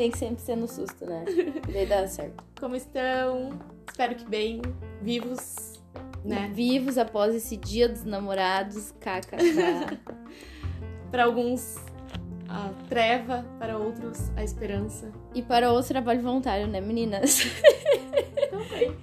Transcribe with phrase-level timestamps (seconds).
[0.00, 1.26] tem que sempre ser no susto, né?
[1.70, 2.42] Daí dá certo.
[2.58, 3.50] Como estão?
[3.86, 4.62] Espero que bem,
[5.02, 5.78] vivos,
[6.24, 6.50] né?
[6.54, 9.98] Vivos após esse dia dos namorados, kkk.
[11.10, 11.76] Para alguns,
[12.48, 15.12] a treva, para outros, a esperança.
[15.34, 17.40] e para outro trabalho voluntário, né, meninas?
[18.50, 18.96] Também.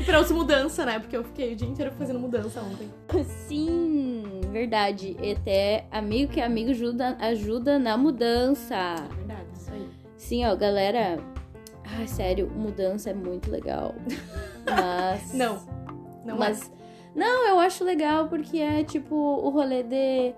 [0.00, 0.98] E para outros, mudança, né?
[0.98, 2.88] Porque eu fiquei o dia inteiro fazendo mudança ontem.
[3.46, 5.14] Sim, verdade.
[5.22, 8.94] E até amigo que é amigo ajuda, ajuda na mudança.
[10.18, 11.18] Sim, ó, galera.
[11.84, 13.94] Ai, sério, mudança é muito legal.
[14.66, 15.32] Mas.
[15.32, 15.58] Não,
[16.24, 16.38] não é.
[16.38, 16.70] Mas.
[17.14, 20.34] Não, eu acho legal porque é tipo o rolê de.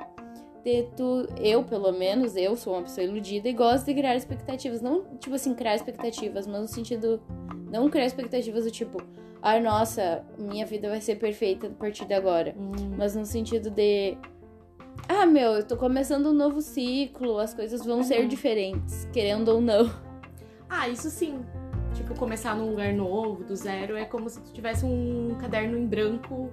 [0.63, 4.83] De tu, eu, pelo menos, eu sou uma pessoa iludida e gosto de criar expectativas.
[4.83, 7.21] Não, tipo assim, criar expectativas, mas no sentido.
[7.73, 8.99] Não criar expectativas do tipo,
[9.41, 12.55] ai, nossa, minha vida vai ser perfeita a partir de agora.
[12.59, 14.19] Hum, Mas no sentido de.
[15.13, 18.29] Ah, meu, eu tô começando um novo ciclo, as coisas vão ser Uhum.
[18.29, 19.91] diferentes, querendo ou não.
[20.69, 21.41] Ah, isso sim.
[22.01, 25.87] Tipo, começar num lugar novo, do zero, é como se tu tivesse um caderno em
[25.87, 26.51] branco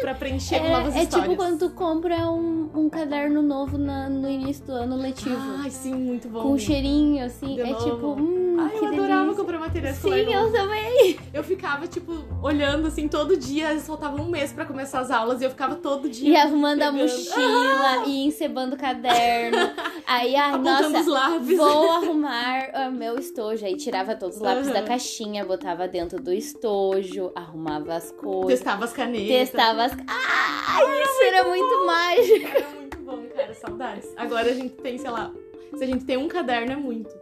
[0.00, 1.30] pra preencher com novas É, é histórias.
[1.30, 5.36] tipo quando tu compra um, um caderno novo na- no início do ano letivo.
[5.60, 6.42] Ai, sim, muito bom.
[6.42, 7.54] com um cheirinho, assim.
[7.56, 7.84] De é novo.
[7.90, 9.34] tipo, hum, Ai, que eu adorava delícia.
[9.42, 10.56] comprar material Sim, escolar novo.
[10.56, 11.16] eu também.
[11.34, 15.44] Eu ficava, tipo, olhando assim todo dia, faltava um mês pra começar as aulas e
[15.44, 16.30] eu ficava todo dia.
[16.30, 17.02] E arrumando a pegando.
[17.10, 19.58] mochila e encebando o caderno.
[20.06, 23.64] Aí, ai, apontando os nossa, vou arrumar o meu estojo.
[23.64, 24.74] Aí tirava todos os lápis Aham.
[24.74, 28.60] da caixinha, botava dentro do estojo, arrumava as coisas.
[28.60, 29.28] Testava as canetas.
[29.28, 29.92] Testava as.
[29.92, 32.56] Ai, isso era muito mágico.
[32.56, 34.12] Era muito bom, cara, saudades.
[34.16, 35.32] Agora a gente tem, sei lá,
[35.76, 37.14] se a gente tem um caderno é muito.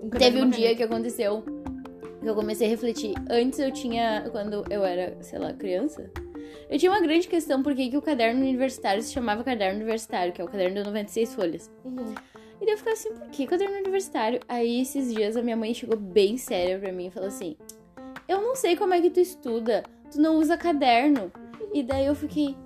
[0.00, 1.44] Um caderno Teve um dia que aconteceu
[2.20, 3.14] que eu comecei a refletir.
[3.30, 6.10] Antes eu tinha, quando eu era, sei lá, criança,
[6.68, 10.40] eu tinha uma grande questão por que o caderno universitário se chamava caderno universitário, que
[10.40, 11.70] é o caderno de 96 folhas.
[11.84, 12.14] Uhum.
[12.60, 14.40] E daí eu ficava assim, por que caderno universitário?
[14.48, 17.56] Aí esses dias a minha mãe chegou bem séria pra mim e falou assim:
[18.26, 21.30] Eu não sei como é que tu estuda, tu não usa caderno.
[21.72, 22.56] E daí eu fiquei.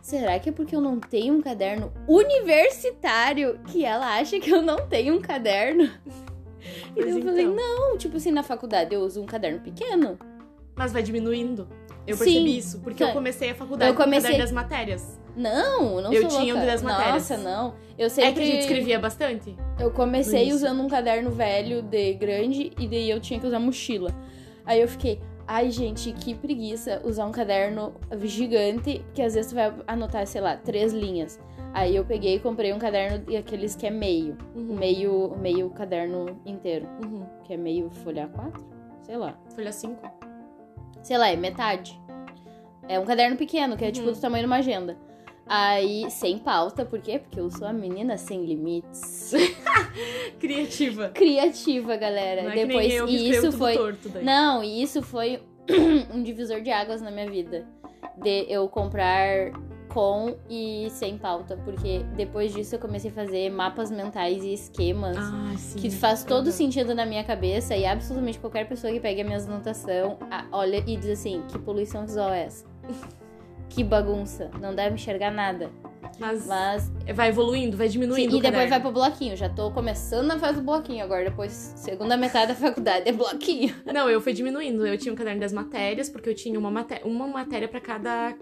[0.00, 4.60] Será que é porque eu não tenho um caderno universitário que ela acha que eu
[4.62, 5.90] não tenho um caderno?
[6.96, 7.54] E daí eu falei, então.
[7.56, 10.18] não, tipo assim, na faculdade eu uso um caderno pequeno.
[10.74, 11.68] Mas vai diminuindo.
[12.06, 12.24] Eu Sim.
[12.24, 15.20] percebi isso, porque eu comecei a faculdade Eu comecei- com o caderno das matérias.
[15.36, 16.70] Não, não Eu sou tinha um louca.
[16.72, 17.28] das matérias.
[17.30, 17.74] Nossa, não.
[17.98, 18.34] Eu É sempre...
[18.34, 19.56] que a gente escrevia bastante.
[19.80, 24.10] Eu comecei usando um caderno velho de grande e daí eu tinha que usar mochila.
[24.64, 29.54] Aí eu fiquei, ai gente, que preguiça usar um caderno gigante, que às vezes tu
[29.56, 31.38] vai anotar, sei lá, três linhas.
[31.72, 34.76] Aí eu peguei e comprei um caderno e aqueles que é meio, Uhum.
[34.76, 37.26] meio, meio caderno inteiro, Uhum.
[37.42, 38.64] que é meio folha 4,
[39.02, 39.34] sei lá.
[39.54, 40.00] Folha 5.
[41.02, 42.00] sei lá, é metade.
[42.88, 44.14] É um caderno pequeno, que é tipo Uhum.
[44.14, 44.96] do tamanho de uma agenda.
[45.46, 47.18] Aí, sem pauta, por quê?
[47.18, 49.32] Porque eu sou a menina sem limites.
[50.40, 51.08] Criativa.
[51.10, 52.42] Criativa, galera.
[52.44, 53.76] Não é Depois, eu e isso foi.
[54.22, 55.42] Não, e isso foi
[56.12, 57.66] um divisor de águas na minha vida.
[58.16, 59.52] De eu comprar
[59.92, 61.56] com e sem pauta.
[61.64, 65.16] Porque depois disso eu comecei a fazer mapas mentais e esquemas.
[65.18, 65.78] Ah, sim.
[65.78, 66.52] Que faz todo Uhum.
[66.52, 70.78] sentido na minha cabeça e absolutamente qualquer pessoa que pegue a minha anotação a- olha
[70.86, 72.64] e diz assim: que poluição visual é essa?
[73.68, 75.70] que bagunça, não deve enxergar nada.
[76.18, 76.92] Mas, Mas.
[77.14, 79.36] vai evoluindo, vai diminuindo e o depois vai pro bloquinho.
[79.36, 81.24] Já tô começando na fase do bloquinho agora.
[81.24, 83.74] Depois, segunda metade da faculdade é bloquinho.
[83.92, 84.86] Não, eu fui diminuindo.
[84.86, 88.34] Eu tinha um caderno das matérias, porque eu tinha uma, maté uma matéria pra cada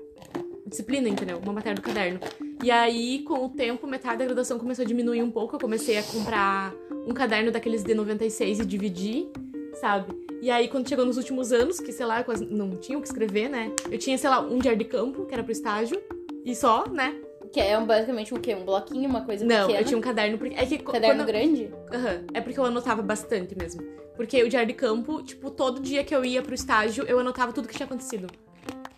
[0.66, 1.38] disciplina, entendeu?
[1.38, 2.20] Uma matéria do caderno.
[2.62, 5.56] E aí, com o tempo, metade da graduação começou a diminuir um pouco.
[5.56, 6.72] Eu comecei a comprar
[7.06, 9.28] um caderno daqueles de 96 e dividir,
[9.82, 10.14] sabe?
[10.40, 13.00] E aí, quando chegou nos últimos anos, que, sei lá, eu quase não tinha o
[13.02, 13.72] que escrever, né?
[13.90, 16.00] Eu tinha, sei lá, um diário de campo, que era pro estágio.
[16.44, 17.14] E só, né?
[17.52, 18.54] Que é um- basicamente o quê?
[18.54, 19.80] Um bloquinho, uma coisa Não, pequena.
[19.80, 20.54] eu tinha um caderno porque.
[20.54, 21.74] É que caderno quando- grande?
[21.92, 23.82] Aham, É porque eu anotava bastante mesmo.
[24.16, 27.52] Porque o diário de campo, tipo, todo dia que eu ia pro estágio, eu anotava
[27.52, 28.28] tudo que tinha acontecido.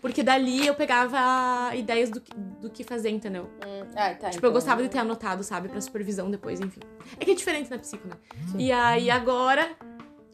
[0.03, 2.31] Porque dali eu pegava ideias do que,
[2.61, 3.45] do que fazer, entendeu?
[3.67, 4.29] Hum, Ah, tá.
[4.31, 5.69] Tipo, eu então- gostava de ter anotado, sabe?
[5.69, 6.81] Pra supervisão depois, enfim.
[7.19, 8.15] É que é diferente na psico, né?
[8.59, 9.71] E aí agora,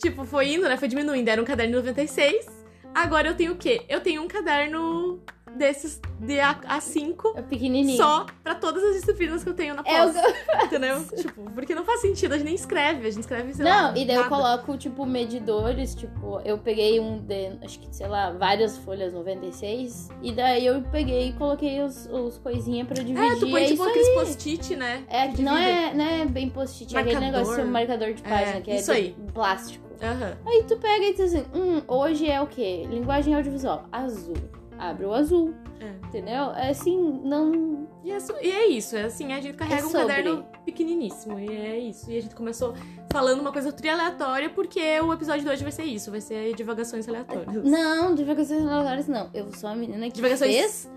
[0.00, 0.76] tipo, foi indo, né?
[0.76, 1.28] Foi diminuindo.
[1.28, 2.46] Era um caderno de 96.
[2.94, 3.82] Agora eu tenho o quê?
[3.88, 5.20] Eu tenho um caderno
[5.56, 7.96] desses de A- A5 É pequenininho.
[7.96, 10.14] só pra todas as disciplinas que eu tenho na É pós.
[10.64, 11.04] Entendeu?
[11.16, 13.96] tipo, porque não faz sentido, a gente nem escreve, a gente escreve, sei lá, Não,
[14.00, 14.28] e daí eu nada.
[14.28, 20.08] coloco, tipo, medidores, tipo, eu peguei um de, acho que, sei lá, várias folhas 96,
[20.22, 23.32] e daí eu peguei e coloquei os, os coisinhas pra dividir.
[23.32, 25.04] É, tu põe é tipo aqueles post-it, né?
[25.08, 28.60] É, que não é, não é bem post-it, é aquele negócio, marcador de página, É,
[28.60, 29.16] que é de aí.
[29.32, 29.89] plástico.
[30.02, 30.36] Aham.
[30.46, 32.86] Aí tu pega e diz assim, hum, hoje é o quê?
[32.88, 34.34] Linguagem audiovisual, azul.
[34.78, 35.54] abre o azul.
[35.80, 36.06] É.
[36.06, 36.50] Entendeu?
[36.52, 37.88] É assim, não.
[38.04, 41.48] E é, e é isso, é assim, a gente carrega É um caderno pequeniníssimo, e
[41.48, 42.10] é isso.
[42.10, 42.74] E a gente começou
[43.10, 46.54] falando uma coisa tri aleatória, porque o episódio de hoje vai ser isso, vai ser
[46.54, 47.64] divagações aleatórias.
[47.64, 49.30] Não, divagações aleatórias não.
[49.32, 50.90] Eu sou a menina que Divagações- fez,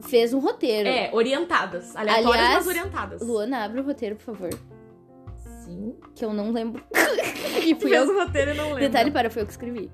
[0.00, 0.88] fez um roteiro.
[0.88, 1.94] É, orientadas.
[1.96, 3.22] Aleatórias, Aliás, mas orientadas.
[3.22, 4.50] Luana, abre o roteiro, por favor.
[5.64, 5.94] Sim.
[6.14, 6.82] Que eu não lembro.
[7.64, 8.14] e fui Fez eu.
[8.14, 8.80] o roteiro e não lembro.
[8.80, 9.90] Detalhe para, foi eu que escrevi.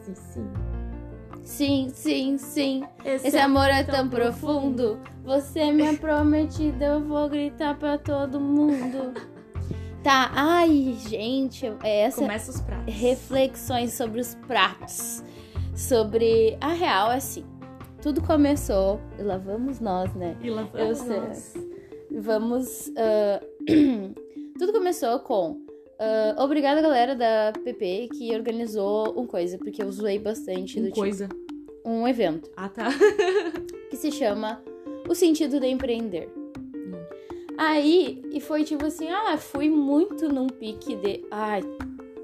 [0.00, 0.48] Sim, sim.
[1.44, 2.84] Sim, sim, sim.
[3.04, 5.00] Esse amor é tão profundo.
[5.24, 9.12] Você é minha prometida, eu vou gritar pra todo mundo.
[10.02, 12.92] Tá, ai, gente, é essa Começa os pratos.
[12.92, 15.22] reflexões sobre os pratos.
[15.76, 17.44] Sobre a real, assim.
[18.02, 20.36] Tudo começou, e lá vamos nós, né?
[20.42, 21.20] E lá Eu vamos sei.
[21.20, 21.54] nós.
[22.18, 22.92] Vamos.
[22.96, 23.40] ah,
[24.62, 25.60] Tudo começou com.
[25.98, 30.86] ah, obrigada, galera da PP, que organizou um coisa, porque eu zoei bastante do Um
[30.86, 31.28] tipo, coisa.
[31.84, 32.90] um evento Ah, tá.
[33.90, 34.62] que se chama
[35.08, 36.28] O Sentido de Empreender.
[36.36, 36.92] Hum.
[37.58, 41.62] Aí, e foi tipo assim, ah, fui muito num pique de, ai,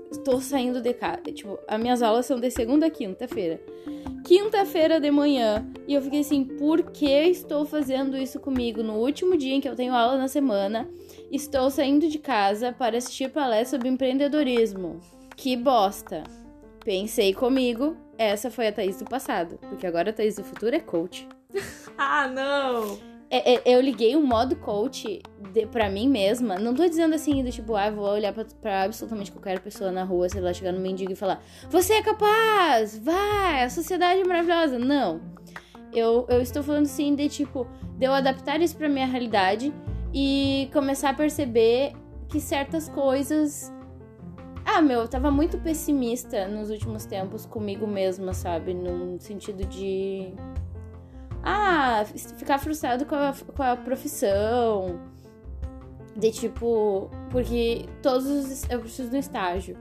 [0.09, 1.33] estou saindo de casa.
[1.33, 3.61] Tipo, as minhas aulas são de segunda a quinta-feira.
[4.25, 5.67] Quinta-feira de manhã.
[5.89, 9.69] E eu fiquei assim, por que estou fazendo isso comigo no último dia em que
[9.69, 10.89] eu tenho aula na semana?
[11.31, 14.99] Estou saindo de casa para assistir palestra sobre empreendedorismo.
[15.37, 16.25] Que bosta.
[16.83, 19.59] Pensei comigo, essa foi a Thaís do passado.
[19.69, 21.29] Porque agora a Thaís do futuro é coach.
[22.01, 22.97] Ah, não.
[23.29, 25.21] É, é, eu liguei um modo coach
[25.53, 26.61] de, pra mim mesma.
[26.61, 30.05] Não tô dizendo assim, do tipo, ah, vou olhar pra, pra absolutamente qualquer pessoa na
[30.05, 32.97] rua, sei lá, chegar no mendigo e falar: Você é capaz!
[32.99, 33.65] Vai!
[33.65, 34.79] A sociedade é maravilhosa!
[34.79, 35.21] Não.
[35.93, 37.67] Eu, eu estou falando assim de tipo,
[37.97, 39.75] de eu adaptar isso pra minha realidade
[40.13, 41.93] e começar a perceber
[42.29, 43.73] que certas coisas.
[44.65, 48.75] Ah, meu, eu tava muito pessimista nos últimos tempos comigo mesma, sabe?
[48.75, 50.35] No sentido de
[51.43, 52.05] ah,
[52.37, 55.01] ficar frustrado com a, com a profissão.
[56.17, 58.69] De tipo, porque todos os.
[58.69, 59.77] Eu preciso de um estágio.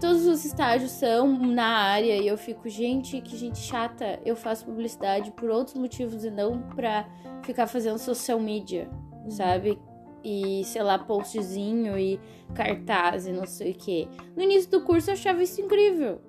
[0.00, 4.18] Todos os estágios são na área e eu fico, gente, que gente chata.
[4.24, 7.06] Eu faço publicidade por outros motivos e não pra
[7.42, 8.90] ficar fazendo social media,
[9.28, 9.78] sabe?
[10.22, 12.20] E, sei lá, postzinho e
[12.54, 14.08] cartaz e não sei o que.
[14.36, 16.20] No início do curso eu achava isso incrível.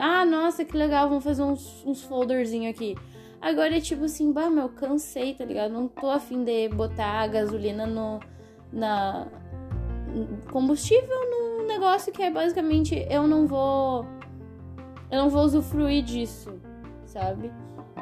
[0.00, 2.08] Ah, nossa, que legal, vamos fazer uns, uns
[2.68, 2.96] aqui.
[3.40, 5.72] Agora é tipo assim, bah, meu, cansei, tá ligado?
[5.72, 8.18] Não tô afim de botar a gasolina no.
[8.72, 9.28] na.
[10.50, 14.04] combustível num negócio que é basicamente eu não vou.
[15.10, 16.60] Eu não vou usufruir disso,
[17.04, 17.52] sabe?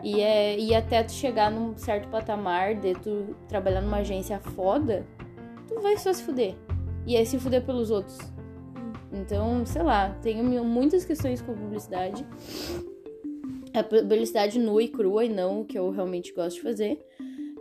[0.02, 5.06] E, é, e até tu chegar num certo patamar de tu trabalhar numa agência foda,
[5.68, 6.54] tu vai só se fuder.
[7.06, 8.18] E é se fuder pelos outros.
[9.12, 12.26] Então, sei lá, tenho muitas questões com publicidade
[13.78, 16.98] a publicidade nua e crua e não o que eu realmente gosto de fazer.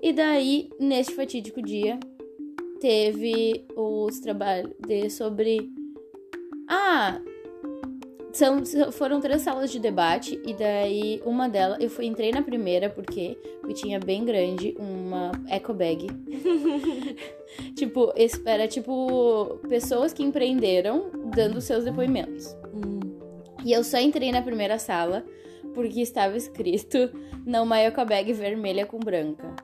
[0.01, 1.99] E daí, neste fatídico dia,
[2.79, 4.73] teve os trabalhos
[5.11, 5.69] sobre.
[6.69, 7.19] Ah!
[8.35, 12.89] São, foram três salas de debate, e daí uma delas, eu fui, entrei na primeira
[12.89, 16.07] porque eu tinha bem grande uma eco bag.
[17.77, 22.53] tipo, esse era tipo pessoas que empreenderam dando seus depoimentos.
[22.73, 22.99] Hum.
[23.63, 25.23] E eu só entrei na primeira sala
[25.73, 27.09] porque estava escrito
[27.45, 29.55] numa eco bag vermelha com branca.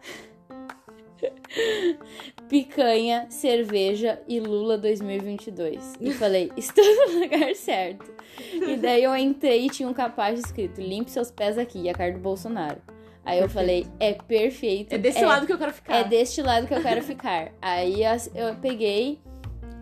[2.49, 5.93] Picanha, cerveja e Lula 2022.
[5.99, 8.11] E falei, estou no lugar certo.
[8.53, 12.13] E daí eu entrei e tinha um capaz escrito: limpe seus pés aqui, a cara
[12.13, 12.81] do Bolsonaro.
[13.23, 13.53] Aí eu Perfeito.
[13.53, 14.93] falei, é perfeito.
[14.93, 15.95] É desse lado que eu quero ficar.
[15.95, 17.51] É deste lado que eu quero ficar.
[17.61, 18.01] Aí
[18.33, 19.19] eu peguei.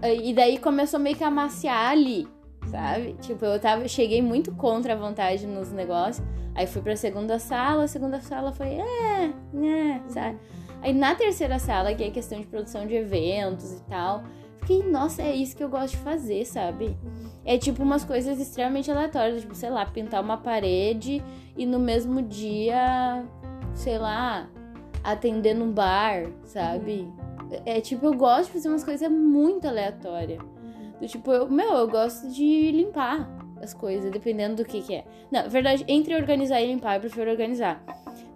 [0.03, 2.27] E daí começou meio que a amaciar ali,
[2.67, 3.15] sabe?
[3.21, 6.25] Tipo, eu tava, cheguei muito contra a vontade nos negócios.
[6.55, 10.37] Aí fui pra segunda sala, a segunda sala foi, é, né, sabe?
[10.81, 14.23] Aí na terceira sala, que é questão de produção de eventos e tal,
[14.59, 16.95] fiquei, nossa, é isso que eu gosto de fazer, sabe?
[17.43, 21.23] É tipo umas coisas extremamente aleatórias, tipo, sei lá, pintar uma parede
[21.57, 23.25] e no mesmo dia,
[23.73, 24.49] sei lá,
[25.03, 27.11] atender num bar, sabe?
[27.65, 30.41] É tipo, eu gosto de fazer umas coisas muito aleatórias.
[30.99, 33.27] Do tipo, eu, meu, eu gosto de limpar
[33.61, 35.05] as coisas, dependendo do que que é.
[35.31, 37.83] Na verdade, entre organizar e limpar, eu prefiro organizar.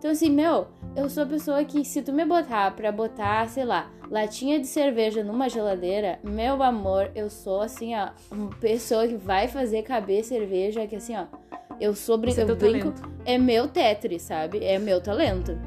[0.04, 0.68] Então, assim, meu,
[0.98, 4.68] eu sou a pessoa que, se tu me botar pra botar, sei lá, latinha de
[4.68, 10.22] cerveja numa geladeira, meu amor, eu sou, assim, ó, uma pessoa que vai fazer caber
[10.26, 11.24] cerveja, que assim, ó,
[11.80, 13.02] eu sou brin- é eu brinco, talento.
[13.24, 14.62] é meu Tetris, sabe?
[14.62, 15.58] É meu talento.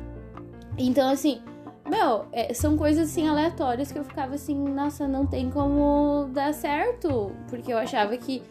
[0.77, 1.41] Então, assim,
[1.89, 6.53] meu, é, são coisas assim aleatórias que eu ficava assim, nossa, não tem como dar
[6.53, 7.33] certo.
[7.49, 8.43] Porque eu achava que.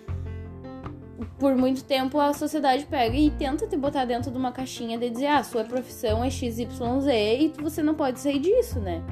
[1.39, 5.10] Por muito tempo a sociedade pega e tenta te botar dentro de uma caixinha de
[5.10, 6.67] dizer, ah, sua profissão é XYZ
[7.07, 9.03] e você não pode sair disso, né?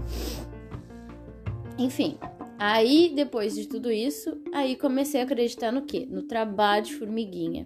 [1.77, 2.17] Enfim,
[2.59, 6.05] aí depois de tudo isso, aí comecei a acreditar no quê?
[6.09, 7.65] No trabalho de formiguinha.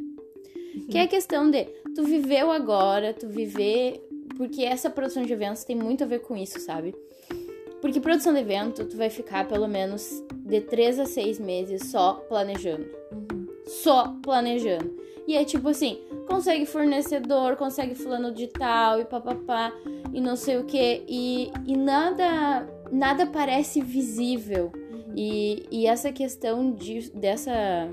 [0.90, 1.66] Que é a questão de
[1.96, 4.04] tu viveu agora, tu viver.
[4.38, 6.94] Porque essa produção de eventos tem muito a ver com isso, sabe?
[7.82, 12.14] Porque produção de evento, tu vai ficar pelo menos de 3 a 6 meses só
[12.30, 12.86] planejando.
[13.12, 13.47] Uhum.
[13.68, 14.96] Só planejando.
[15.28, 19.74] E é tipo assim, consegue fornecedor, consegue fulano de tal e papapá
[20.14, 21.04] e não sei o que.
[21.08, 24.72] E, e nada, nada parece visível.
[25.16, 27.90] E, e essa questão de, dessa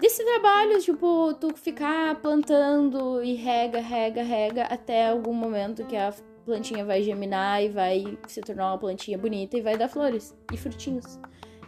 [0.00, 6.12] desse trabalho, tipo, tu ficar plantando e rega, rega, rega até algum momento que a
[6.44, 10.56] plantinha vai germinar e vai se tornar uma plantinha bonita e vai dar flores e
[10.56, 11.18] frutinhos.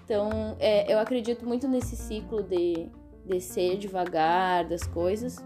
[0.09, 2.89] Então, é, eu acredito muito nesse ciclo de
[3.27, 5.37] descer devagar das coisas.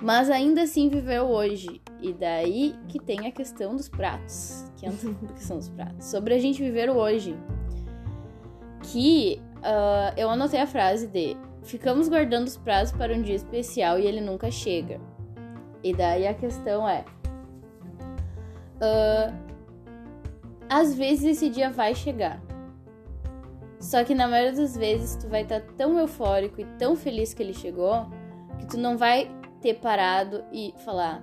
[0.00, 1.82] Mas ainda assim viveu hoje.
[2.00, 4.64] E daí que tem a questão dos pratos.
[4.78, 6.06] Que entra a questão dos pratos.
[6.06, 7.36] Sobre a gente viver o hoje.
[8.84, 13.98] Que uh, eu anotei a frase de ficamos guardando os pratos para um dia especial
[13.98, 14.98] e ele nunca chega.
[15.84, 17.04] E daí a questão é.
[18.80, 19.50] Uh,
[20.70, 22.40] às vezes esse dia vai chegar.
[23.80, 27.42] Só que na maioria das vezes tu vai estar tão eufórico e tão feliz que
[27.42, 28.06] ele chegou
[28.58, 31.22] que tu não vai ter parado e falar: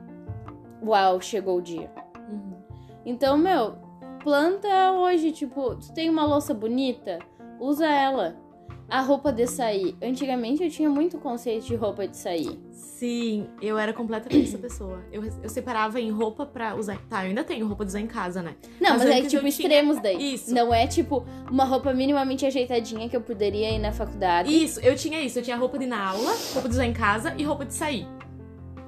[0.83, 1.91] Uau, chegou o dia.
[2.29, 2.57] Uhum.
[3.05, 3.75] Então, meu,
[4.23, 7.19] planta hoje, tipo, tu tem uma louça bonita,
[7.59, 8.35] usa ela.
[8.89, 9.95] A roupa de sair.
[10.01, 12.57] Antigamente eu tinha muito conceito de roupa de sair.
[12.71, 15.01] Sim, eu era completamente essa pessoa.
[15.11, 16.97] Eu, eu separava em roupa pra usar.
[17.09, 18.55] Tá, eu ainda tenho roupa de usar em casa, né?
[18.79, 20.33] Não, mas, Mas é tipo eu tinha- extremos daí.
[20.35, 20.53] Isso.
[20.53, 24.51] Não é tipo uma roupa minimamente ajeitadinha que eu poderia ir na faculdade.
[24.51, 25.37] Isso, eu tinha isso.
[25.39, 27.73] Eu tinha roupa de ir na aula, roupa de usar em casa e roupa de
[27.73, 28.07] sair.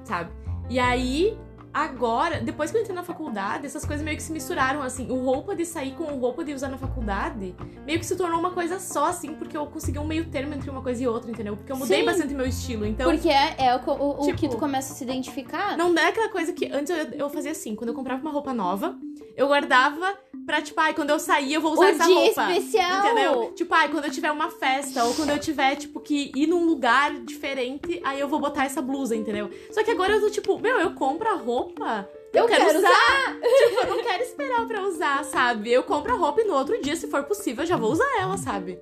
[0.04, 0.30] Sabe?
[0.70, 1.36] E aí,
[1.72, 5.10] agora, depois que eu entrei na faculdade, essas coisas meio que se misturaram, assim.
[5.10, 7.54] O roupa de sair com o roupa de usar na faculdade
[7.86, 10.68] meio que se tornou uma coisa só, assim, porque eu consegui um meio termo entre
[10.70, 11.56] uma coisa e outra, entendeu?
[11.56, 12.04] Porque eu mudei Sim.
[12.06, 12.84] bastante meu estilo.
[12.86, 15.76] Então, Porque é, é o, o- o Tipo, que tu começa a se identificar.
[15.76, 18.52] Não é aquela coisa que antes eu, eu fazia assim, quando eu comprava uma roupa
[18.52, 18.96] nova,
[19.36, 20.14] eu guardava
[20.46, 22.52] pra, tipo, ai, quando eu sair eu vou usar o essa dia roupa.
[22.52, 22.98] especial.
[22.98, 23.52] Entendeu?
[23.54, 26.64] Tipo, ai, quando eu tiver uma festa, ou quando eu tiver, tipo, que ir num
[26.64, 29.48] lugar diferente, aí eu vou botar essa blusa, entendeu?
[29.70, 31.59] Só que agora eu tô, tipo, meu, eu compro a roupa.
[31.66, 35.72] Que Eu quero tipo, eu não quero esperar pra usar, sabe?
[35.72, 38.08] Eu compro a roupa e no outro dia, se for possível, eu já vou usar
[38.20, 38.78] ela, sabe?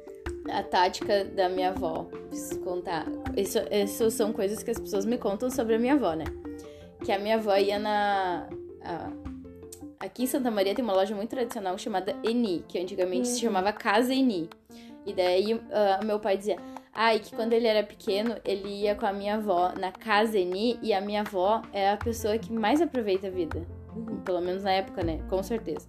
[0.50, 3.06] A tática da minha avó, preciso contar.
[3.37, 6.25] Isso, isso são coisas que as pessoas me contam sobre a minha avó, né?
[7.04, 8.49] Que a minha avó ia na.
[8.82, 9.11] a-
[10.00, 13.40] aqui em Santa Maria tem uma loja muito tradicional chamada Eni, que antigamente se Uhum.
[13.40, 14.49] chamava Casa Eni.
[15.06, 16.56] E daí ah, meu pai dizia.
[17.00, 20.80] Ai, que quando ele era pequeno, ele ia com a minha avó na Casa Eni
[20.82, 23.64] e a minha avó é a pessoa que mais aproveita a vida.
[24.24, 25.20] Pelo menos na época, né?
[25.30, 25.86] Com certeza.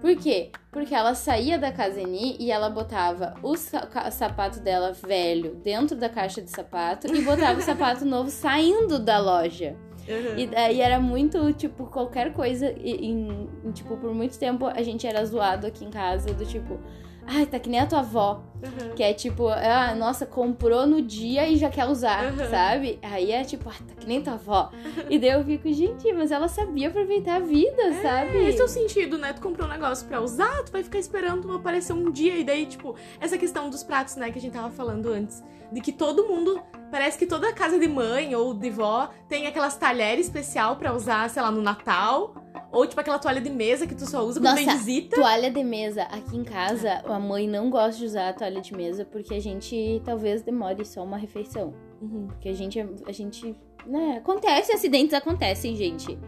[0.00, 0.50] Por quê?
[0.72, 6.42] Porque ela saía da Caseni e ela botava o sapato dela velho dentro da caixa
[6.42, 9.76] de sapato e botava o sapato novo saindo da loja.
[10.08, 10.38] Uhum.
[10.38, 12.72] E daí era muito, tipo, qualquer coisa.
[12.76, 16.80] e- em, tipo, por muito tempo a gente era zoado aqui em casa do tipo.
[17.26, 18.42] Ai, tá que nem a tua avó.
[18.62, 18.94] Uhum.
[18.94, 22.48] Que é tipo, ah, nossa, comprou no dia e já quer usar, Uhum.
[22.50, 22.98] sabe?
[23.02, 24.70] Aí é tipo, ah, tá que nem tua avó.
[25.10, 28.38] E daí eu fico, gente, mas ela sabia aproveitar a vida, sabe?
[28.48, 29.32] Esse é o sentido, né?
[29.32, 32.36] Tu comprou um negócio pra usar, tu vai ficar esperando aparecer um dia.
[32.36, 35.44] E daí, tipo, essa questão dos pratos, né, que a gente tava falando antes.
[35.70, 36.60] De que todo mundo.
[36.88, 41.28] Parece que toda casa de mãe ou de vó tem aquelas talheres especial pra usar,
[41.28, 42.32] sei lá, no Natal.
[42.72, 45.16] Ou tipo aquela toalha de mesa que tu só usa quando vem Nossa, visita.
[45.16, 46.02] Toalha de mesa.
[46.02, 49.40] Aqui em casa, a mãe não gosta de usar a toalha de mesa porque a
[49.40, 51.74] gente talvez demore só uma refeição.
[52.00, 52.26] Uhum.
[52.28, 53.56] Porque a gente, a gente,
[53.86, 56.18] né, acontece, acidentes acontecem, gente.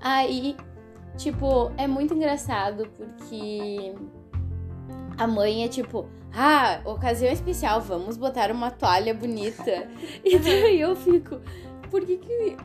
[0.00, 0.56] Aí,
[1.16, 3.94] tipo, é muito engraçado porque
[5.16, 9.88] a mãe é tipo, ah, ocasião especial, vamos botar uma toalha bonita.
[10.24, 11.40] E daí eu fico,
[11.90, 12.56] por que que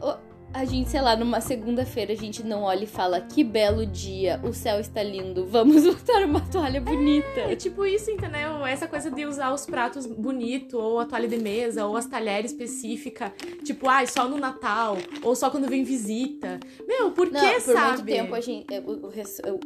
[0.56, 4.40] a gente, sei lá, numa segunda-feira a gente não olha e fala, que belo dia,
[4.42, 7.42] o céu está lindo, vamos botar uma toalha bonita.
[7.42, 8.66] É tipo isso, entendeu?
[8.66, 12.52] Essa coisa de usar os pratos bonito, ou a toalha de mesa, ou as talheres
[12.52, 13.34] específica.
[13.66, 16.58] Tipo, ai, só no Natal, ou só quando vem visita.
[16.88, 17.88] Meu, por Não, que, por sabe?
[17.88, 18.66] muito tempo a gente.
[18.74, 18.82] é,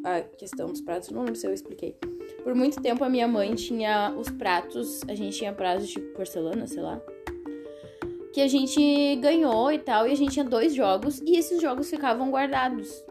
[0.03, 1.95] A questão dos pratos, não lembro se eu expliquei.
[2.43, 6.65] Por muito tempo a minha mãe tinha os pratos, a gente tinha pratos de porcelana,
[6.65, 6.99] sei lá.
[8.33, 11.89] Que a gente ganhou e tal, e a gente tinha dois jogos, e esses jogos
[11.89, 13.03] ficavam guardados.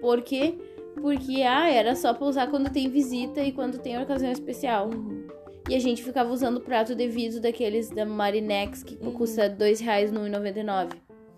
[0.00, 0.58] Por quê?
[1.00, 4.90] Porque, ah, era só pra usar quando tem visita e quando tem ocasião especial.
[4.90, 5.26] Uhum.
[5.68, 10.10] E a gente ficava usando prato de vidro daqueles da Marinex que custa R$ 2,00
[10.10, 10.92] no 1,99.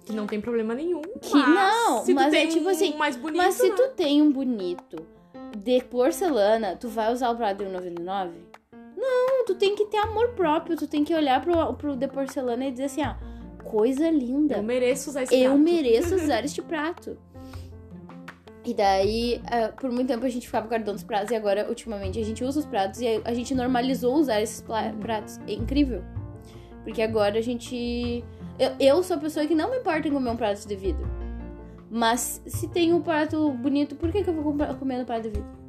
[0.05, 1.03] Que não tem problema nenhum.
[1.21, 3.75] Que mas não, se tu mas é tipo um assim, mais bonito, Mas se né?
[3.77, 5.05] tu tem um bonito
[5.57, 8.31] de porcelana, tu vai usar o prato de 1,99?
[9.41, 12.67] Não, tu tem que ter amor próprio, tu tem que olhar pro, pro de porcelana
[12.67, 13.19] e dizer assim, ah,
[13.65, 14.57] coisa linda.
[14.57, 15.59] Eu mereço usar esse eu prato.
[15.65, 17.17] mereço usar este prato.
[18.65, 22.19] E daí, ah, por muito tempo a gente ficava guardando os pratos e agora, ultimamente,
[22.19, 24.61] a gente usa os pratos e a- gente normalizou usar esses
[25.01, 25.39] pratos.
[25.47, 26.05] É incrível.
[26.85, 28.23] Porque agora a gente.
[28.59, 31.09] Eu, eu sou a pessoa que não me importa em comer um prato de vidro.
[31.91, 35.31] Mas se tem um prato bonito, por que, que eu vou comer no prato de
[35.31, 35.61] vidro?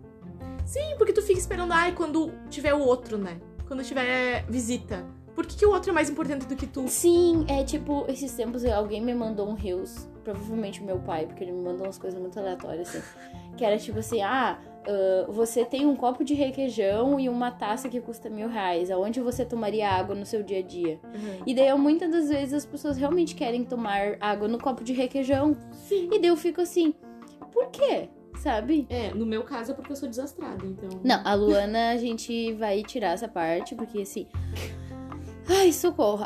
[0.66, 3.40] Sim, porque tu fica esperando, ai, quando tiver o outro, né?
[3.72, 5.06] Quando tiver visita.
[5.34, 6.90] Por que, que o outro é mais importante do que tu?
[6.90, 11.42] Sim, é tipo, esses tempos alguém me mandou um Reels, provavelmente o meu pai, porque
[11.42, 13.02] ele me mandou umas coisas muito aleatórias, assim.
[13.56, 17.88] Que era tipo assim, ah, ah, você tem um copo de requeijão e uma taça
[17.88, 18.92] que custa mil reais.
[18.92, 21.00] Aonde você tomaria água no seu dia a dia?
[21.06, 21.44] Uhum.
[21.46, 24.92] E daí, eu, muitas das vezes, as pessoas realmente querem tomar água no copo de
[24.92, 25.56] requeijão.
[25.72, 26.10] Sim.
[26.12, 26.94] E daí eu fico assim,
[27.54, 28.10] por quê?
[28.42, 28.88] Sabe?
[28.90, 30.90] É, no meu caso é porque eu sou desastrada, então.
[31.04, 34.28] Não, a Luana, a gente vai tirar essa parte, porque assim.
[35.48, 36.26] Ai, socorro.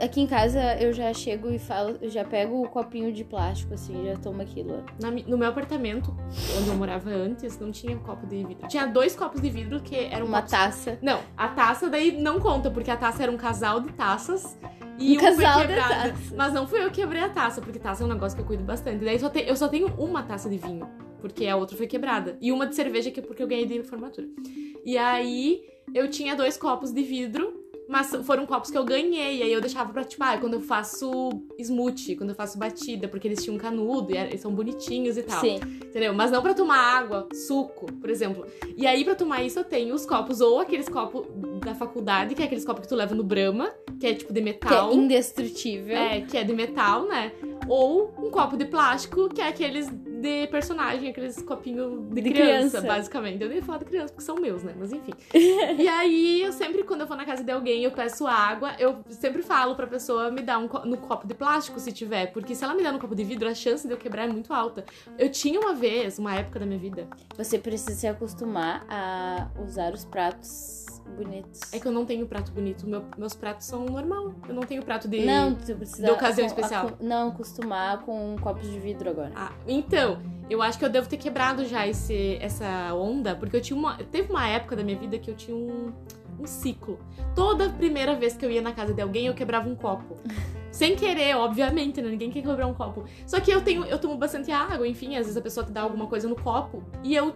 [0.00, 4.04] Aqui em casa eu já chego e falo, já pego o copinho de plástico, assim,
[4.06, 4.84] já tomo aquilo.
[5.02, 6.14] Na no meu apartamento,
[6.58, 8.68] onde eu morava antes, não tinha copo de vidro.
[8.68, 10.50] Tinha dois copos de vidro que eram Uma copos...
[10.52, 10.98] taça.
[11.02, 14.56] Não, a taça daí não conta, porque a taça era um casal de taças.
[14.98, 16.14] E Um uma casal foi de quebrada.
[16.36, 18.46] Mas não fui eu que quebrei a taça, porque taça é um negócio que eu
[18.46, 19.04] cuido bastante.
[19.04, 20.86] Daí só te- eu só tenho uma taça de vinho,
[21.24, 22.36] porque a outra foi quebrada.
[22.38, 24.28] E uma de cerveja, que é porque eu ganhei de formatura.
[24.84, 25.62] E aí
[25.94, 27.64] eu tinha dois copos de vidro.
[27.86, 30.60] Mas foram copos que eu ganhei, e aí eu deixava pra, tipo, ah, quando eu
[30.62, 31.28] faço
[31.58, 35.38] smoothie, quando eu faço batida, porque eles tinham canudo e eles são bonitinhos e tal.
[35.38, 35.56] Sim.
[35.84, 36.14] Entendeu?
[36.14, 38.46] Mas não pra tomar água, suco, por exemplo.
[38.74, 41.26] E aí, pra tomar isso, eu tenho os copos, ou aqueles copos
[41.62, 44.40] da faculdade, que é aqueles copos que tu leva no Brahma, que é tipo de
[44.40, 44.94] Que é metal.
[44.94, 45.94] indestrutível.
[45.94, 47.32] É, que é de metal, né?
[47.68, 52.78] Ou um copo de plástico, que é aqueles de personagem, aqueles copinhos de, De criança,
[52.78, 52.80] criança.
[52.82, 53.42] basicamente.
[53.42, 54.74] Eu nem falar de criança, porque são meus, né?
[54.78, 55.12] Mas enfim.
[55.78, 58.98] e aí, eu sempre, quando eu vou na casa de alguém, eu peço água, eu
[59.10, 62.32] sempre falo pra pessoa me dar um co- no copo de plástico, se tiver.
[62.32, 64.32] Porque se ela me der no copo de vidro, a chance de eu quebrar é
[64.32, 64.84] muito alta.
[65.18, 69.92] Eu tinha uma vez, uma época da minha vida, Você precisa se acostumar a usar
[69.92, 71.72] os pratos bonitos.
[71.72, 72.86] é que eu não tenho prato bonito.
[72.86, 74.34] Meu- meus pratos são normal.
[74.48, 75.24] Eu não tenho prato de.
[75.24, 76.02] Não, tu precisa.
[76.04, 76.86] de ocasião acu- especial.
[76.88, 79.32] acu- não, acostumar com copos de vidro agora.
[79.34, 83.60] Ah, então, eu acho que eu devo ter quebrado já esse, essa onda, porque eu
[83.60, 83.96] tinha uma.
[83.96, 85.92] Teve uma época da minha vida que eu tinha um,
[86.40, 86.98] um ciclo.
[87.34, 90.16] Toda primeira vez que eu ia na casa de alguém, eu quebrava um copo.
[90.74, 92.08] Sem querer, obviamente, né?
[92.08, 93.04] Ninguém quer quebrar um copo.
[93.28, 95.82] Só que eu tenho, eu tomo bastante água, enfim, às vezes a pessoa te dá
[95.82, 97.32] alguma coisa no copo e eu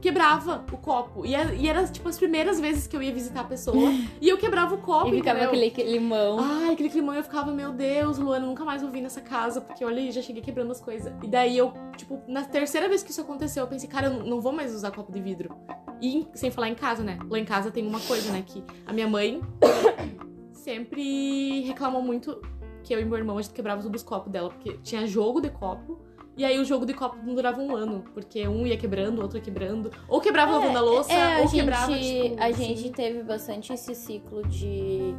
[0.00, 1.24] quebrava o copo.
[1.26, 3.76] E era, e era tipo as primeiras vezes que eu ia visitar a pessoa
[4.20, 5.08] e eu quebrava o copo.
[5.08, 5.68] E ficava entendeu?
[5.70, 6.38] aquele limão.
[6.40, 9.84] Ai, aquele climão eu ficava, meu Deus, Luana, nunca mais vou vir nessa casa, porque
[9.84, 11.12] olha já cheguei quebrando as coisas.
[11.22, 14.40] E daí eu, tipo, na terceira vez que isso aconteceu, eu pensei, cara, eu não-
[14.40, 15.54] vou mais usar copo de vidro.
[16.00, 17.18] E em- sem falar em casa, né?
[17.28, 18.42] Lá em casa tem uma coisa, né?
[18.46, 19.40] Que a minha mãe
[20.52, 22.40] sempre reclamou muito
[22.82, 25.40] que eu e meu irmão a gente quebrava todos os copos dela, porque tinha jogo
[25.40, 26.00] de copo.
[26.40, 29.22] E aí o jogo de copo não durava um ano, porque um ia quebrando, o
[29.24, 29.90] outro ia quebrando.
[30.08, 32.64] Ou quebrava lavando a louça, É, a ou gente, quebrava, tipo, a assim.
[32.76, 35.14] gente teve bastante esse ciclo de.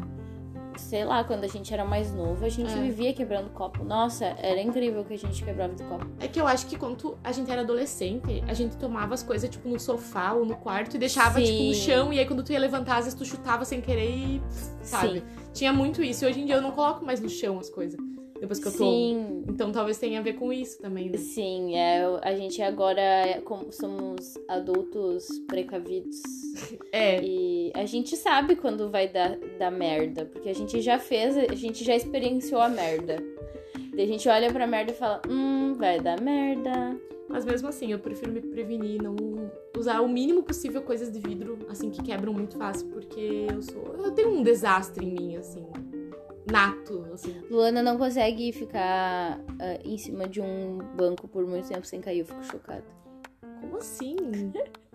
[0.77, 2.75] Sei lá, quando a gente era mais novo, a gente É.
[2.81, 3.83] vivia quebrando copo.
[3.83, 6.07] Nossa, era incrível que a gente quebrava de copo.
[6.19, 9.47] É que eu acho que quando a gente era adolescente, a gente tomava as coisas,
[9.47, 11.45] tipo, no sofá ou no quarto e deixava, Sim.
[11.45, 12.11] tipo, no chão.
[12.11, 14.41] E aí, quando tu ia levantar, às vezes tu chutava sem querer e.
[14.81, 15.19] Sabe?
[15.19, 15.23] Sim.
[15.53, 16.25] Tinha muito isso.
[16.25, 17.99] E hoje em dia eu não coloco mais no chão as coisas.
[18.41, 18.89] Depois que eu tomo.
[18.89, 19.43] Sim.
[19.47, 21.17] Então talvez tenha a ver com isso também, né?
[21.17, 26.17] Sim, é, a gente agora é como somos adultos precavidos.
[26.91, 27.23] É.
[27.23, 31.55] E a gente sabe quando vai dar, dar merda, porque a gente já fez, a
[31.55, 33.23] gente já experienciou a merda.
[33.95, 36.99] Daí a gente olha pra merda e fala, hum, vai dar merda.
[37.29, 39.15] Mas mesmo assim, eu prefiro me prevenir, não
[39.77, 43.95] usar o mínimo possível coisas de vidro, assim, que quebram muito fácil, porque eu sou.
[44.03, 45.65] Eu tenho um desastre em mim, assim.
[46.51, 47.35] Nato, assim.
[47.49, 52.19] Luana não consegue ficar ah, em cima de um banco por muito tempo sem cair,
[52.19, 52.83] eu fico chocada.
[53.59, 54.15] Como assim?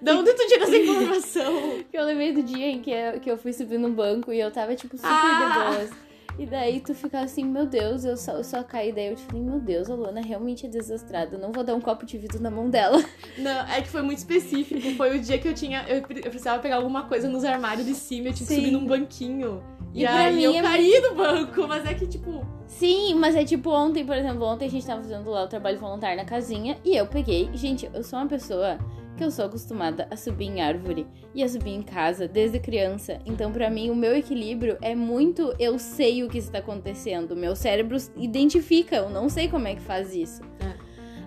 [0.00, 1.84] De onde tu tira essa informação?
[1.92, 4.50] Eu lembrei do dia em que eu, que eu fui subir num banco e eu
[4.50, 5.70] tava, tipo, super Ah!
[5.70, 6.06] de boas.
[6.38, 8.92] E daí tu fica assim, meu Deus, eu só, eu só caí.
[8.92, 11.36] Daí eu te falei, meu Deus, a Luana realmente é desastrada.
[11.36, 13.02] Eu não vou dar um copo de vidro na mão dela.
[13.38, 14.80] Não, é que foi muito específico.
[14.96, 15.84] Foi o dia que eu tinha.
[15.88, 18.86] Eu, eu precisava pegar alguma coisa nos armários de cima, eu tive que subir num
[18.86, 19.62] banquinho.
[19.96, 22.46] E, E pra aí mim eu é caí do banco, mas é que, tipo.
[22.66, 25.78] Sim, mas é tipo ontem, por exemplo, ontem a gente tava fazendo lá o trabalho
[25.78, 27.48] voluntário na casinha e eu peguei.
[27.54, 28.76] Gente, eu sou uma pessoa
[29.16, 33.18] que eu sou acostumada a subir em árvore e a subir em casa desde criança.
[33.24, 37.34] Então, pra mim, o meu equilíbrio é muito eu sei o que está acontecendo.
[37.34, 40.42] Meu cérebro identifica, eu não sei como é que faz isso.
[40.60, 40.74] É.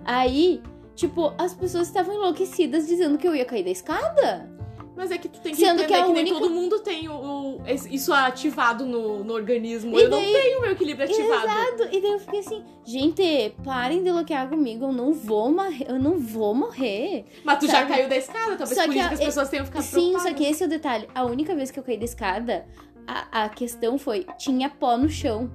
[0.05, 0.61] Aí,
[0.95, 4.58] tipo, as pessoas estavam enlouquecidas dizendo que eu ia cair da escada.
[4.99, 6.79] Mas é que tu tem que Sendo entender que a que, nem única- todo mundo
[6.79, 9.97] tem o, o- isso ativado no, no organismo.
[9.97, 11.45] E eu daí- não tenho o meu equilíbrio ativado.
[11.45, 11.95] Exato.
[11.95, 15.97] E daí eu fiquei assim, gente, parem de bloquear comigo, eu não vou morrer, eu
[15.97, 17.25] não vou morrer.
[17.45, 17.93] Mas tu já Sabe?
[17.93, 19.91] caiu da escada, talvez Só por que isso a- que as pessoas tenham ficado Sim,
[19.93, 20.23] preocupadas.
[20.23, 21.07] só que esse é o detalhe.
[21.15, 22.65] A única vez que eu caí da escada,
[23.07, 25.49] a, a questão foi, tinha pó no chão.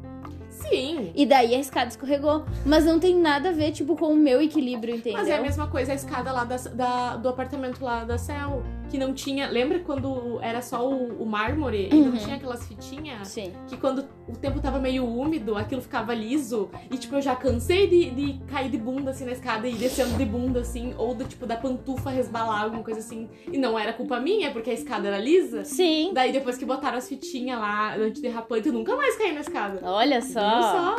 [0.49, 1.13] Sim.
[1.15, 2.45] E daí a escada escorregou.
[2.65, 5.19] Mas não tem nada a ver, tipo, com o meu equilíbrio, entendeu?
[5.19, 8.63] Mas é a mesma coisa a escada lá da, da- do apartamento lá da Cel.
[8.91, 9.49] Que não tinha.
[9.49, 12.17] Lembra quando era só o, o mármore e não Uhum.
[12.17, 13.27] tinha aquelas fitinhas?
[13.29, 13.53] Sim.
[13.67, 16.71] Que quando o tempo tava meio úmido, aquilo ficava liso.
[16.91, 20.17] E, tipo, eu já cansei de, de cair de bunda, assim, na escada e descendo
[20.17, 20.95] de bunda, assim.
[20.97, 23.29] Ou, do, tipo, da pantufa resbalar, alguma coisa assim.
[23.51, 25.65] E não era culpa minha, porque a escada era lisa.
[25.65, 26.13] Sim.
[26.15, 29.81] Daí, depois que botaram as fitinhas lá, antiderrapante, eu nunca mais caí na escada.
[29.83, 30.41] Olha só.
[30.63, 30.97] só?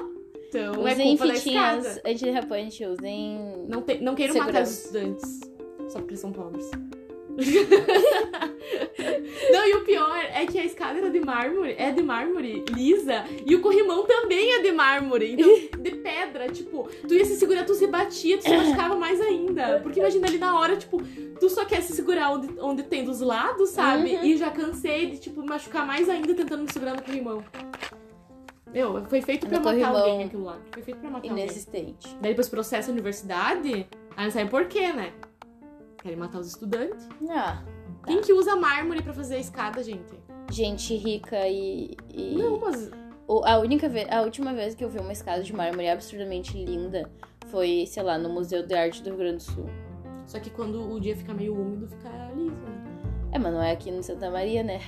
[0.50, 3.66] Então, é Usem culpa da fitinhas antiderrapante, usem.
[3.70, 5.16] Não, te, não queiram matar os Segurança.
[5.18, 5.40] estudantes.
[5.90, 6.70] Só porque eles são pobres.
[9.52, 13.26] não, e o pior é que a escada era de mármore, é de mármore, lisa,
[13.46, 15.50] e o corrimão também é de mármore, então
[15.82, 19.80] de pedra, tipo, tu ia se segurar, tu se batia, tu se machucava mais ainda.
[19.82, 21.02] Porque imagina ali na hora, tipo,
[21.40, 24.16] tu só quer se segurar onde, onde tem dos lados, sabe?
[24.16, 24.24] Uhum.
[24.24, 27.44] E já cansei de, tipo, machucar mais ainda tentando me segurar no corrimão.
[28.74, 30.60] Meu, foi feito pra No matar alguém aquilo lá.
[30.72, 31.44] Foi feito pra matar alguém.
[31.44, 32.10] Inexistente.
[32.20, 35.14] Daí depois processa a universidade, aí não sabe por quê, né?
[36.06, 37.10] Querem matar os estudantes.
[37.32, 37.64] Ah,
[38.06, 40.14] Quem que usa mármore pra fazer a escada, gente?
[40.52, 41.98] gente rica e.
[42.14, 42.92] e- Não, mas.
[43.28, 46.64] O- A única vez, a última vez que eu vi uma escada de mármore absurdamente
[46.64, 47.10] linda
[47.48, 49.66] foi, sei lá, no Museu de Arte do Rio Grande do Sul.
[50.28, 52.52] Só que quando o dia fica meio úmido, fica liso.
[52.52, 53.10] né?
[53.32, 54.80] É, mas não é aqui no Santa Maria, né?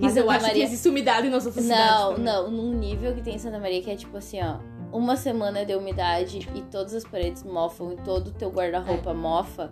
[0.00, 1.90] Mas Em eu Santa acho que Maria- existe umidade nas outras cidades.
[1.90, 4.56] Não, não, num nível que tem em Santa Maria que é tipo assim, ó.
[4.90, 9.70] Uma semana de umidade e todas as paredes mofam e todo o teu guarda-roupa mofa.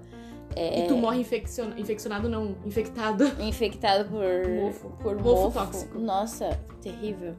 [0.57, 1.71] É, E tu morre infeccion...
[1.77, 3.25] infeccionado, não, infectado.
[3.40, 4.88] infectado por Mofo.
[5.03, 5.59] por Mofo mofo.
[5.59, 5.99] tóxico.
[5.99, 7.35] Nossa, terrível.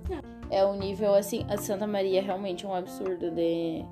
[0.52, 3.84] É um nível assim, a Santa Maria é realmente um absurdo de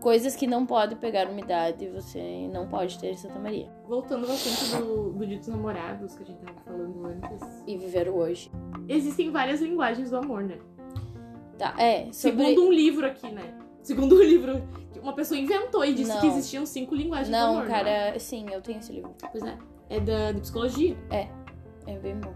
[0.00, 4.32] coisas que não pode pegar umidade, você não pode ter em Santa Maria Voltando ao
[4.32, 7.62] assunto do, do Dia dos Namorados, que a gente tava falando antes.
[7.66, 8.50] e viver hoje.
[8.86, 10.58] Existem várias linguagens do amor, né?
[11.56, 13.54] Tá, é, sobre Segundo um livro aqui, né?
[13.84, 14.60] Segundo um livro
[15.00, 16.20] uma pessoa inventou e disse Não.
[16.20, 17.66] que existiam cinco linguagens do Não, amor.
[17.68, 19.14] cara, sim, eu tenho esse livro.
[19.30, 19.54] Pois é.
[19.90, 20.96] É da, de psicologia.
[21.10, 21.28] É
[21.98, 22.32] bem bom.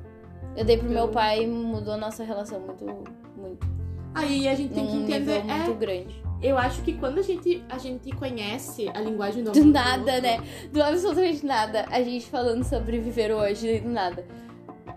[0.54, 2.84] Eu dei pro meu Então- pai e mudou a nossa relação muito,
[3.36, 3.66] muito.
[4.14, 5.42] Aí a gente tem que entender.
[5.42, 6.22] nível muito É, grande.
[6.42, 9.72] eu acho que quando a gente, a gente conhece a linguagem do Do amor.
[9.72, 10.40] nada, outro- né?
[10.70, 11.86] Do absolutamente nada.
[11.90, 14.26] A gente falando sobre viver hoje, do nada.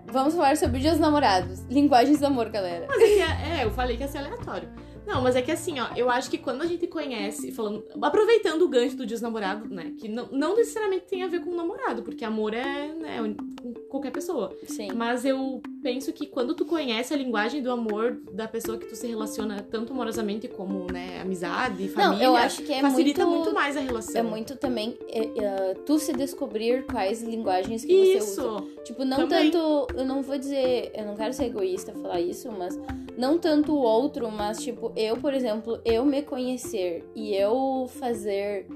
[0.08, 1.62] Vamos falar sobre dias namorados.
[1.70, 2.86] Linguagens do amor, galera.
[2.90, 4.68] Mas é é, é, eu falei que ia ser aleatório.
[5.12, 8.62] Não, mas é que assim, ó, eu acho que quando a gente conhece, falando, aproveitando
[8.62, 12.24] o gancho do Namorados, né, que não, não necessariamente tem a ver com namorado, porque
[12.24, 13.18] amor é, né,
[13.62, 14.56] com qualquer pessoa.
[14.66, 14.94] Sim.
[14.96, 18.96] Mas eu penso que quando tu conhece a linguagem do amor da pessoa que tu
[18.96, 23.42] se relaciona tanto amorosamente como, né, amizade, família, Não, eu acho que é facilita muito-
[23.44, 24.16] muito, mais a relação.
[24.16, 28.26] É muito também é, é, tu se descobrir quais linguagens que você usa.
[28.32, 28.68] Isso.
[28.86, 29.52] Tipo, não Também.
[29.52, 29.88] tanto.
[29.96, 30.92] Eu não vou dizer.
[30.96, 32.80] Eu não quero ser egoísta falar isso, mas.
[33.18, 38.68] Não tanto o outro, mas, tipo, eu, por exemplo, eu me conhecer e eu fazer.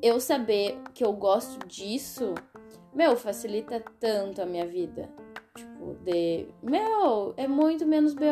[0.00, 2.34] Eu saber que eu gosto disso.
[2.94, 5.08] Meu, facilita tanto a minha vida.
[5.56, 6.46] Tipo, de.
[6.62, 8.22] Meu, é muito menos BO.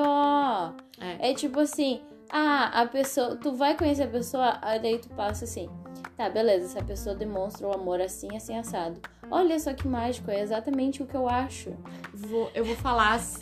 [1.00, 1.30] É.
[1.30, 2.00] É tipo assim,
[2.30, 5.68] ah, a pessoa, tu vai conhecer a pessoa, aí daí tu passa assim,
[6.16, 9.00] tá, beleza, essa pessoa demonstra o amor assim, assim, assado.
[9.30, 11.72] Olha só que mágico, é exatamente o que eu acho.
[12.14, 13.40] Vou- eu vou falar as,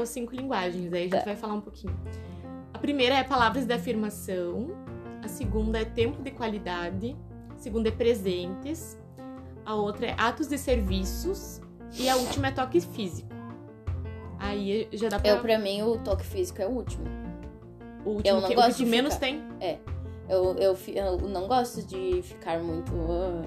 [0.00, 1.96] os, cinco linguagens, aí a gente vai falar um pouquinho.
[2.84, 4.68] Primeira é palavras de afirmação,
[5.22, 7.16] a segunda é tempo de qualidade,
[7.54, 9.00] a segunda é presentes,
[9.64, 11.62] a outra é atos de serviços
[11.98, 13.30] e a última é toque físico.
[14.38, 15.30] Aí já dá pra.
[15.30, 17.06] Eu, pra mim, o toque físico é o último.
[18.04, 19.26] o último eu não que, o gosto que tu de menos ficar.
[19.26, 19.42] tem.
[20.28, 22.92] Eu, eu, fi- eu não gosto de ficar muito.
[23.10, 23.40] ah.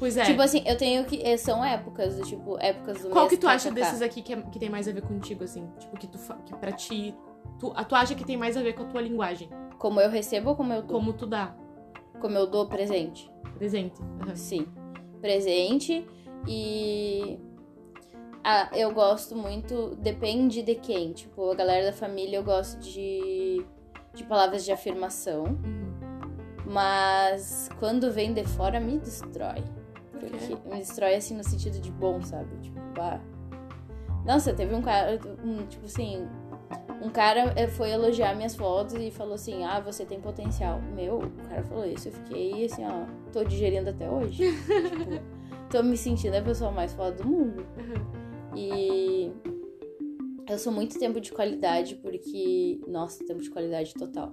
[0.00, 0.24] Pois é.
[0.24, 1.22] Tipo assim, eu tenho que.
[1.22, 4.58] eh, São épocas, tipo, épocas do Qual que tu acha desses aqui que, é- que
[4.58, 5.64] tem mais a ver contigo, assim?
[5.78, 7.14] Tipo, que, tu, que pra ti.
[7.58, 9.48] Tu, a- tu acha que tem mais a ver com a tua linguagem?
[9.78, 10.98] Como eu recebo ou como eu dou?
[10.98, 11.54] Como tu dá
[12.20, 13.30] Como eu dou presente.
[13.56, 14.00] presente.
[14.22, 14.34] Aham.
[14.36, 14.66] Sim.
[15.20, 16.06] Presente
[16.46, 17.38] e.
[18.44, 19.94] Ah, eu gosto muito.
[19.96, 21.12] Depende de quem.
[21.12, 23.64] Tipo, a galera da família eu gosto de.
[24.14, 25.44] de palavras de afirmação.
[25.44, 25.92] Uhum.
[26.66, 29.62] Mas quando vem de fora, me destrói.
[30.12, 32.56] Porque me destrói assim no sentido de bom, sabe?
[32.60, 33.20] Tipo, bah.
[34.24, 36.28] Nossa, teve um cara, um, tipo assim,
[37.02, 40.80] um cara eh, foi elogiar minhas fotos e falou assim: Ah, você tem potencial.
[40.94, 42.08] Meu, o cara falou isso.
[42.08, 44.44] Eu fiquei assim, ó, tô digerindo até hoje.
[44.56, 47.66] tipo, tô me sentindo a pessoa mais foda do mundo.
[47.76, 48.56] Uhum.
[48.56, 49.32] E
[50.48, 52.80] eu sou muito tempo de qualidade porque.
[52.86, 54.32] Nossa, tempo de qualidade total.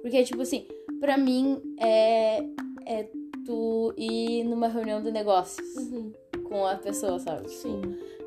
[0.00, 0.66] Porque, tipo assim,
[0.98, 2.42] pra mim é,
[2.86, 3.08] é
[3.44, 6.12] tu ir numa reunião de negócios Uhum.
[6.44, 7.50] com a pessoa, sabe?
[7.50, 7.80] Sim.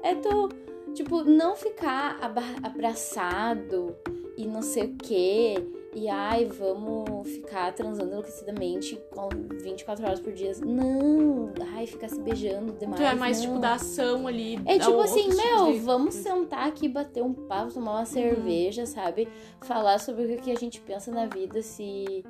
[0.04, 0.50] É tu,
[0.94, 2.18] tipo, não ficar
[2.62, 3.96] abraçado
[4.38, 5.56] e não sei o quê.
[5.96, 9.30] E ai, vamos ficar transando enlouquecidamente com
[9.62, 10.52] 24 horas por dia.
[10.66, 13.00] Não, ai, ficar se beijando demais.
[13.00, 13.46] Tu é mais, não.
[13.46, 14.60] tipo, da ação ali.
[14.66, 17.98] É tipo assim, meu, de- vamos sentar aqui, bater um papo, tomar Uhum.
[18.00, 19.28] uma cerveja, sabe?
[19.62, 22.24] Falar sobre o que a gente pensa na vida, se.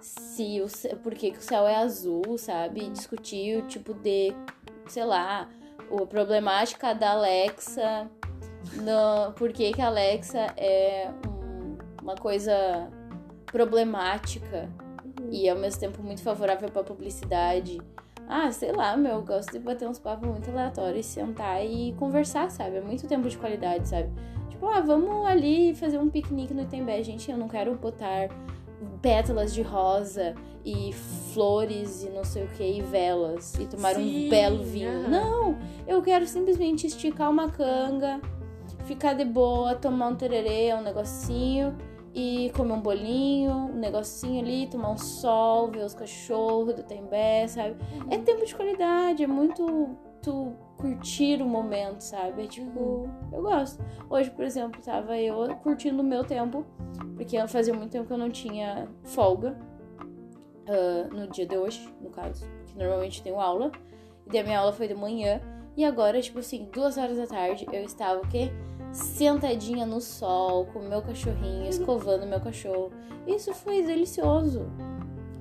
[0.00, 2.88] Se o por que, que o céu é azul, sabe?
[2.90, 4.32] Discutir o tipo de.
[4.86, 5.48] Sei lá,
[5.90, 8.08] a problemática da Alexa.
[8.76, 12.88] No, por que, que a Alexa é um- uma coisa
[13.46, 14.68] problemática
[15.04, 15.28] Uhum.
[15.30, 17.80] e ao mesmo tempo muito favorável pra publicidade.
[18.28, 22.48] Ah, sei lá, meu, eu gosto de bater uns papos muito aleatórios, sentar e conversar,
[22.50, 22.76] sabe?
[22.76, 24.08] É muito tempo de qualidade, sabe?
[24.50, 27.02] Tipo, ah, vamos ali fazer um piquenique no Itembé.
[27.02, 28.28] Gente, eu não quero botar
[29.00, 30.92] pétalas de rosa e
[31.32, 35.08] flores e não sei o que, e velas, e tomar Sim, um belo vinho.
[35.08, 38.20] Não, eu quero simplesmente esticar uma canga,
[38.84, 41.76] ficar de boa, tomar um tererê, um negocinho
[42.14, 47.46] e comer um bolinho, um negocinho ali, tomar um sol, ver os cachorros do Tembé,
[47.46, 47.76] sabe?
[48.10, 52.44] É tempo de qualidade, é muito tu curtir o momento, sabe?
[52.44, 53.82] É tipo, eu gosto.
[54.08, 56.64] Hoje, por exemplo, tava eu curtindo o meu tempo,
[57.16, 59.56] porque fazia muito tempo que eu não tinha folga
[60.70, 63.72] ah, no dia de hoje, no caso, porque normalmente tenho aula,
[64.24, 65.40] e daí a minha aula foi de manhã,
[65.76, 68.52] e agora, tipo assim, duas horas da tarde, eu estava o quê?
[68.92, 72.92] Sentadinha no sol, com meu cachorrinho, escovando meu cachorro.
[73.26, 74.68] Isso foi delicioso,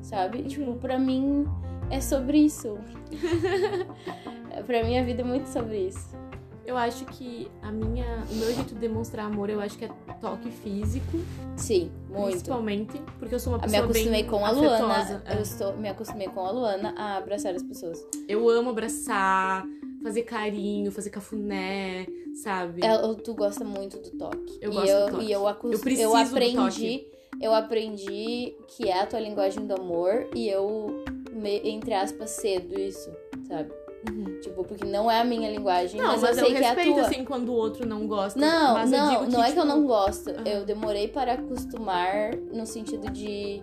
[0.02, 0.44] sabe?
[0.44, 1.46] Tipo, pra mim
[1.90, 2.78] é sobre isso.
[4.66, 6.18] pra mim a vida é muito sobre isso.
[6.66, 9.90] Eu acho que a minha, o meu jeito de demonstrar amor, eu acho que é
[10.22, 11.18] toque físico,
[11.58, 12.28] Sim, muito.
[12.30, 14.78] principalmente, porque eu sou uma Eu me pessoa acostumei bem com a afetosa.
[14.86, 15.24] Luana.
[15.26, 15.36] é.
[15.38, 18.06] Eu estou, me acostumei com a Luana a abraçar as pessoas.
[18.28, 19.66] Eu amo abraçar,
[20.04, 22.06] fazer carinho, fazer cafuné,
[22.44, 22.86] sabe?
[22.86, 24.60] Ela- tu gosta muito do toque.
[24.62, 25.26] Eu e gosto eu, do toque.
[25.26, 27.08] E eu, acos- Eu preciso eu do aprendi.
[27.42, 31.04] Eu aprendi que é a tua linguagem do amor e eu,
[31.46, 33.12] entre aspas, cedo isso,
[33.48, 33.72] sabe?
[34.10, 34.40] Uhum.
[34.40, 36.74] Tipo, porque não é a minha linguagem, Não, mas, mas, eu sei que é a
[36.74, 37.02] respeito, tua.
[37.06, 38.40] assim, quando o outro não gosta.
[38.40, 40.30] Não, mas eu não, digo não é que eu tipo, não gosto.
[40.30, 40.44] Aham.
[40.46, 43.60] Eu demorei para acostumar no sentido de.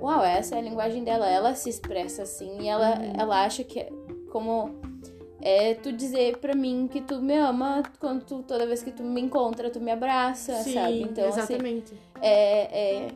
[0.00, 1.28] Uau, essa é a linguagem dela.
[1.28, 3.12] Ela se expressa assim e ela, Uhum.
[3.18, 3.88] ela acha que é
[4.30, 4.74] como.
[5.42, 9.02] É tu dizer pra mim que tu me ama quando tu, toda vez que tu
[9.04, 11.02] me encontra, tu me abraça, Sim, sabe?
[11.02, 11.94] Então, assim, exatamente.
[12.20, 13.08] é, é,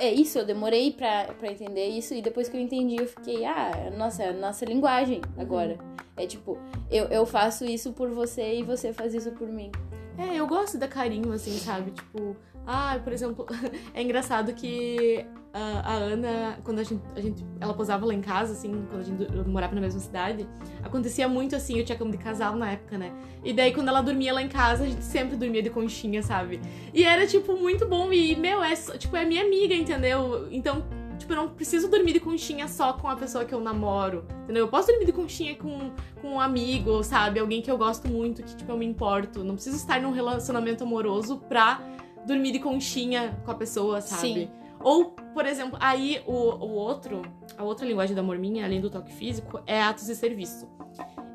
[0.00, 3.44] é isso, eu demorei pra, pra entender isso e depois que eu entendi, eu fiquei,
[3.44, 5.78] ah, nossa, é nossa linguagem agora.
[6.16, 6.58] É tipo,
[6.90, 9.70] eu, eu faço isso por você e você faz isso por mim.
[10.18, 11.92] É, eu gosto da carinho, assim, sabe?
[11.92, 12.36] Tipo,
[12.72, 13.46] ah, por exemplo,
[13.92, 17.44] é engraçado que a, Ana, quando a gente, a gente.
[17.58, 20.46] Ela posava lá em casa, assim, quando a gente morava na mesma cidade,
[20.80, 23.12] acontecia muito assim, eu tinha cama de casal na época, né?
[23.42, 26.60] E daí, quando ela dormia lá em casa, a gente sempre dormia de conchinha, sabe?
[26.94, 28.12] E era, tipo, muito bom.
[28.12, 30.46] E, meu, é, tipo, é minha amiga, entendeu?
[30.52, 30.84] Então,
[31.18, 34.66] tipo, eu não preciso dormir de conchinha só com a pessoa que eu namoro, entendeu?
[34.66, 35.90] Eu posso dormir de conchinha com,
[36.22, 37.40] com um amigo, sabe?
[37.40, 39.42] Alguém que eu gosto muito, que, tipo, eu me importo.
[39.42, 41.80] Não preciso estar num relacionamento amoroso pra
[42.26, 44.20] dormir de conchinha com a pessoa, sabe?
[44.20, 44.50] Sim.
[44.82, 47.22] Ou, por exemplo, aí o, o outro,
[47.56, 50.66] a outra linguagem do amor minha, além do toque físico, é atos de serviço.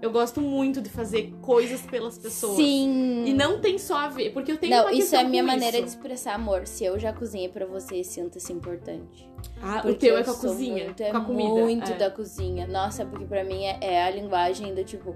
[0.02, 2.58] Eu gosto muito de fazer coisas pelas pessoas.
[2.58, 3.24] Sim.
[3.26, 5.78] E não tem só a ver, porque eu tenho Não, isso é a minha maneira
[5.78, 5.96] de isso.
[5.96, 6.68] expressar amor.
[6.68, 9.30] Se eu já cozinhei pra você, sinta-se importante.
[9.62, 11.50] Ah, o Porque teu eu é com a cozinha, muito, é com a comida.
[11.50, 11.96] muito é.
[11.98, 12.68] da cozinha.
[12.68, 15.16] Nossa, porque pra mim é, é a linguagem do tipo...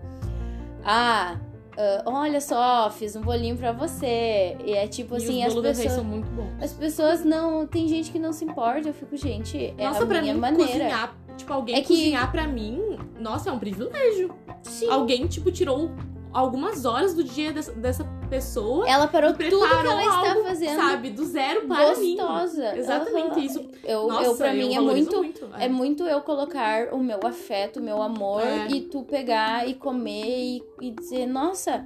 [0.84, 1.38] Ah,
[1.80, 4.58] ah, olha só, fiz um bolinho pra você.
[4.66, 5.92] E é tipo E assim, as pessoas...
[5.94, 6.62] são muito bons.
[6.62, 7.66] As pessoas não...
[7.66, 8.90] Tem gente que não se importa.
[8.90, 10.72] Eu fico, gente, é Nossa, a pra minha mim, maneira.
[10.72, 14.36] cozinhar, tipo, alguém É que- cozinhar pra mim, nossa, é um privilégio.
[14.64, 14.90] Sim.
[14.90, 15.90] Alguém, tipo, tirou
[16.34, 20.76] algumas horas do dia dessa, dessa pessoa Ela parou tudo que ela está algo, fazendo
[20.80, 22.16] sabe, do zero para mim.
[22.16, 22.78] gostosa.
[22.78, 23.40] Exatamente Aham.
[23.40, 23.70] isso.
[23.84, 25.50] Eu, Nossa, eu, pra mim, é valorizo muito...
[25.60, 28.68] É muito eu colocar o meu afeto, o meu amor É.
[28.70, 31.86] e tu pegar e comer e, e dizer, nossa,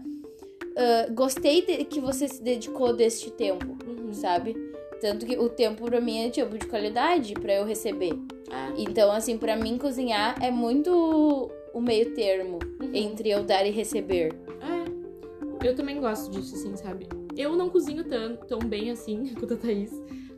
[0.77, 4.13] ah, gostei de- que você se dedicou deste tempo, Uhum.
[4.13, 4.55] sabe?
[4.99, 8.13] Tanto que o tempo pra mim é tempo de qualidade pra eu receber.
[8.49, 8.73] É.
[8.81, 12.91] Então, assim, pra mim cozinhar é muito o meio termo Uhum.
[12.93, 14.33] entre eu dar e receber.
[14.61, 15.67] É.
[15.67, 17.07] Eu também gosto disso, assim, sabe?
[17.35, 19.91] Eu não cozinho tão, tão bem assim quanto a Thaís.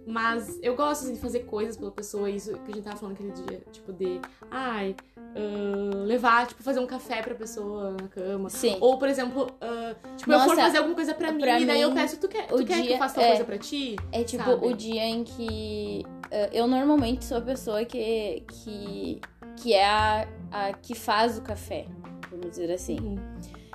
[0.07, 3.15] Mas eu gosto assim, de fazer coisas pela pessoa, isso que a gente tava falando
[3.15, 4.21] aquele dia, tipo, de
[4.51, 8.47] ai, ah, levar, tipo, fazer um café pra pessoa na cama.
[8.51, 8.77] Sim.
[8.81, 11.65] Ou, por exemplo, ah, tipo, eu for Nossa, fazer alguma coisa pra mim, pra e
[11.65, 13.27] daí eu mim, peço, tu quer, tu quer que dia- eu faça tal é.
[13.29, 13.95] coisa pra ti?
[14.11, 14.67] É tipo Sabe?
[14.67, 19.19] o dia em que eh, eu normalmente sou a pessoa que que,
[19.57, 21.85] que é a, a que faz o café,
[22.31, 22.97] vamos dizer assim.
[22.99, 23.17] Uhum.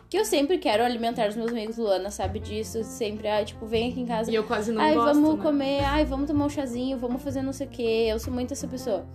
[0.09, 3.90] Que eu sempre quero alimentar os meus amigos, Luana sabe disso, sempre, ah, tipo, vem
[3.90, 4.31] aqui em casa.
[4.31, 5.43] E eu quase não ai, gosto, vamos né?
[5.43, 8.07] comer, ai, vamos tomar um chazinho, vamos fazer não sei o quê.
[8.09, 9.07] Eu sou muito essa pessoa.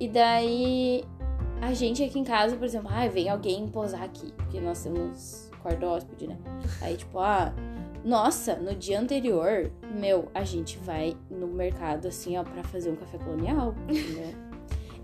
[0.00, 1.04] E daí
[1.60, 5.50] a gente aqui em casa, por exemplo, ai, vem alguém posar aqui, porque nós temos
[5.62, 6.36] quarto hóspede, né?
[6.80, 7.54] Aí, tipo, ah,
[8.04, 12.96] nossa, no dia anterior, meu, a gente vai no mercado assim, ó, pra fazer um
[12.96, 14.45] café colonial, entendeu?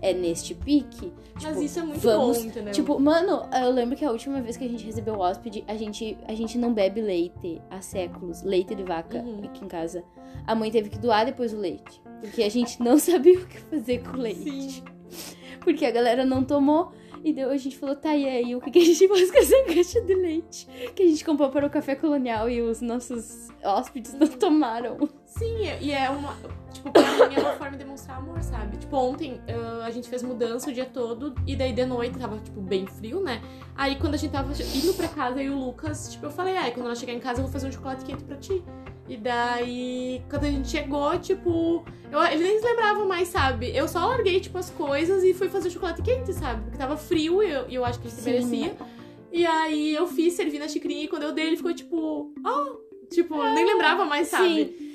[0.03, 1.11] É neste pique.
[1.33, 2.73] Mas Tipo, isso é muito vamos- bom, entendeu?
[2.73, 6.17] Tipo, mano, eu lembro que a última vez que a gente recebeu hóspede, a gente,
[6.27, 9.41] a gente não bebe leite há séculos, leite de vaca Uhum.
[9.45, 10.03] aqui em casa.
[10.45, 13.57] A mãe teve que doar depois o leite, porque a gente não sabia o que
[13.61, 14.83] fazer com o leite.
[15.09, 15.33] Sim.
[15.61, 16.91] Porque a galera não tomou.
[17.23, 19.37] E daí a gente falou, tá, e aí, o que, que a gente faz com
[19.37, 20.67] essa caixa de leite?
[20.93, 24.97] Que a gente comprou para o café colonial e os nossos hóspedes não tomaram.
[25.25, 26.35] Sim, e é uma.
[26.73, 28.77] Tipo, pra mim é uma forma de demonstrar amor, sabe?
[28.77, 32.37] Tipo, ontem ah, a gente fez mudança o dia todo e daí de noite tava,
[32.39, 33.41] tipo, bem frio, né?
[33.75, 36.71] Aí quando a gente tava indo pra casa e o Lucas, tipo, eu falei, ai,
[36.71, 38.63] quando ela chegar em casa eu vou fazer um chocolate quente pra ti.
[39.07, 43.75] E daí, quando a gente chegou, tipo, eu, ele nem se lembrava mais, sabe?
[43.75, 46.63] Eu só larguei, tipo, as coisas e fui fazer o chocolate quente, sabe?
[46.63, 48.31] Porque tava frio e eu, e eu acho que a gente Sim.
[48.31, 48.75] merecia.
[49.31, 53.05] E aí eu fiz, servi na xicrinha e quando eu dei, ele ficou tipo, oh,
[53.09, 54.65] tipo, nem lembrava mais, sabe?
[54.65, 54.92] Sim,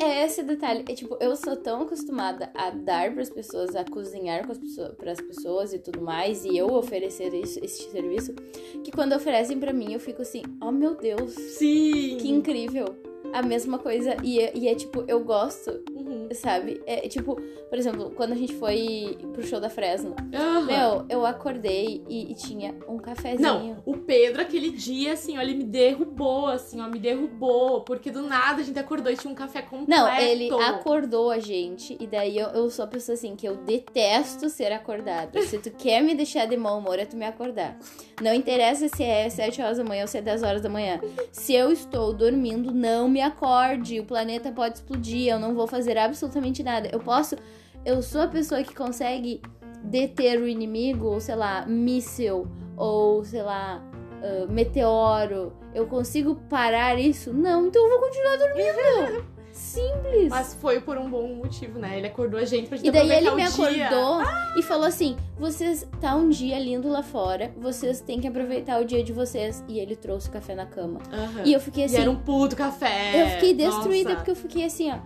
[0.00, 0.84] é esse detalhe.
[0.88, 4.94] É tipo, eu sou tão acostumada a dar pras pessoas, a cozinhar com as pessoas,
[4.94, 8.34] pras pessoas e tudo mais, e eu oferecer isso, esse serviço,
[8.82, 12.16] que quando oferecem pra mim, eu fico assim, oh meu Deus, Sim.
[12.20, 13.09] que incrível.
[13.32, 16.28] A mesma coisa, e é, e é tipo, eu gosto, Uhum.
[16.32, 16.80] sabe?
[16.86, 17.36] É tipo,
[17.68, 20.60] por exemplo, quando a gente foi pro show da Fresno, Aham.
[20.66, 23.40] meu, eu acordei e, e tinha um cafezinho.
[23.40, 27.82] Não, o Pedro, aquele dia, assim, ó, ele me derrubou, assim, ó, me derrubou.
[27.82, 29.90] Porque do nada a gente acordou e tinha um café completo.
[29.90, 33.56] Não, ele acordou a gente, e daí eu, eu sou a pessoa assim que eu
[33.56, 35.40] detesto ser acordada.
[35.42, 37.78] Se tu quer me deixar de mau humor, é tu me acordar.
[38.20, 41.00] Não interessa se é 7 horas da manhã ou se é 10 horas da manhã.
[41.32, 44.00] Se eu estou dormindo, não me acorde.
[44.00, 46.88] O planeta pode explodir, eu não vou fazer absolutamente nada.
[46.92, 47.36] Eu posso.
[47.84, 49.40] Eu sou a pessoa que consegue
[49.82, 53.82] deter o inimigo, ou sei lá, míssil, ou sei lá,
[54.22, 55.52] ah, meteoro.
[55.74, 57.32] Eu consigo parar isso?
[57.32, 59.24] Não, então eu vou continuar dormindo.
[59.60, 60.28] Simples.
[60.30, 61.98] Mas foi por um bom motivo, né?
[61.98, 64.22] Ele acordou a gente pra gente E daí ele me acordou
[64.56, 68.84] e falou assim: vocês tá um dia lindo lá fora, vocês têm que aproveitar o
[68.84, 69.62] dia de vocês.
[69.68, 71.00] E ele trouxe o café na cama.
[71.12, 71.42] Aham.
[71.44, 73.22] E eu fiquei E assim, era um puto café.
[73.22, 74.16] eu fiquei destruída Nossa.
[74.16, 74.98] porque eu fiquei assim, ó.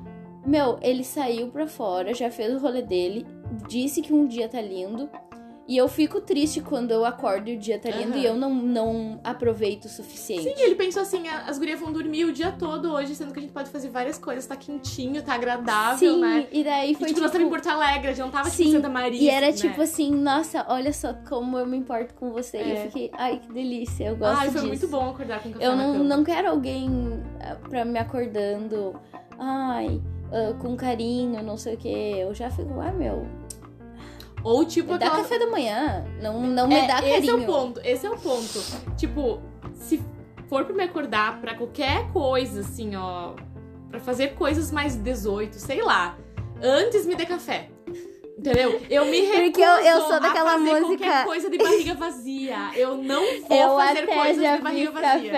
[0.46, 3.26] Meu, ele saiu pra fora, já fez o rolê dele,
[3.66, 5.08] disse que um dia tá lindo.
[5.66, 8.18] E eu fico triste quando eu acordo e o dia tá lindo Aham.
[8.18, 10.42] e eu não, não aproveito o suficiente.
[10.42, 13.38] Sim, ele pensou assim, "Ah, as gurias vão dormir o dia todo hoje, sendo que
[13.38, 16.46] a gente pode fazer várias coisas, tá quentinho, tá agradável, Sim, né?
[16.52, 18.62] e daí E, foi tipo, nós tava em Porto Alegre, a gente não tava tipo,
[18.62, 19.18] em Sim, Santa Maria.
[19.22, 19.52] E era né?
[19.52, 22.58] tipo assim, nossa, olha só como eu me importo com você.
[22.58, 22.80] E eu É.
[22.82, 24.66] fiquei, ai, que delícia, eu gosto Ai, foi disso.
[24.66, 29.00] muito bom acordar com café Eu não, não quero alguém ah, pra me acordando,
[29.38, 29.98] ai,
[30.30, 31.88] ah, com carinho, não sei o que.
[31.88, 33.26] Eu já fico, ah, meu,
[34.44, 35.22] Ou tipo me dá aquela...
[35.22, 37.16] café da manhã, não, não me É, dá carinho.
[37.16, 38.94] Esse é o ponto, esse é o ponto.
[38.96, 39.40] Tipo,
[39.74, 40.00] se
[40.48, 43.32] for pra me acordar pra qualquer coisa, assim, ó,
[43.90, 46.16] pra fazer coisas mais 18, sei lá,
[46.62, 47.70] antes me dê café.
[48.36, 48.80] Entendeu?
[48.90, 52.56] Eu me recuso Porque eu- eu sou daquela música- qualquer coisa de barriga vazia.
[52.74, 55.32] Eu não vou Eu fazer coisas de barriga vazia.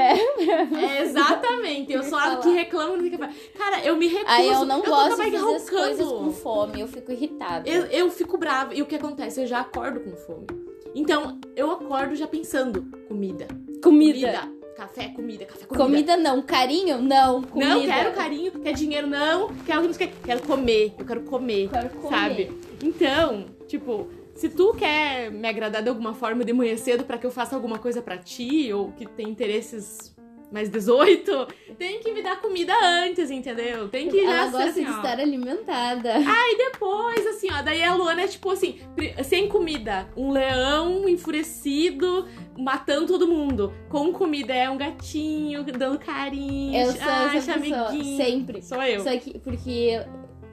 [0.81, 1.93] É, exatamente.
[1.93, 3.33] Eu sou a que reclama de café.
[3.57, 4.25] Cara, eu me recuso.
[4.33, 7.69] Aí eu não tô gosto de fazer as coisas com fome, eu fico irritada.
[7.69, 8.75] Eu, eu fico brava.
[8.75, 9.41] E o que acontece?
[9.43, 10.47] Eu já acordo com fome.
[10.95, 13.47] Então, eu acordo já pensando: comida.
[13.83, 14.51] Comida.
[14.77, 15.85] Café, comida, café, comida.
[15.85, 17.75] Comida não, carinho não, comida.
[17.75, 19.49] Não quero carinho, quer dinheiro, não.
[19.65, 20.17] Quero, não sei o quê.
[20.23, 20.95] quero comer.
[20.99, 21.71] Eu quero comer.
[21.71, 22.17] Quero comer.
[22.17, 22.53] Sabe?
[22.83, 27.25] Então, tipo, se tu quer me agradar de alguma forma de manhã cedo pra que
[27.25, 30.15] eu faça alguma coisa pra ti, ou que tem interesses
[30.51, 33.89] mais 18, tem que me dar comida antes, entendeu?
[33.89, 34.97] Tem que Ela gosta assim, de ó.
[34.97, 36.15] estar alimentada.
[36.15, 38.79] Aí depois, assim, ó, daí a Luana é tipo assim,
[39.25, 43.73] sem comida, um leão enfurecido matando todo mundo.
[43.89, 48.17] Com comida é um gatinho dando carinho, Eu sou ai, essa pessoa, amiguinho.
[48.17, 48.63] sempre.
[48.63, 49.01] Sou eu.
[49.03, 50.01] Só que, porque.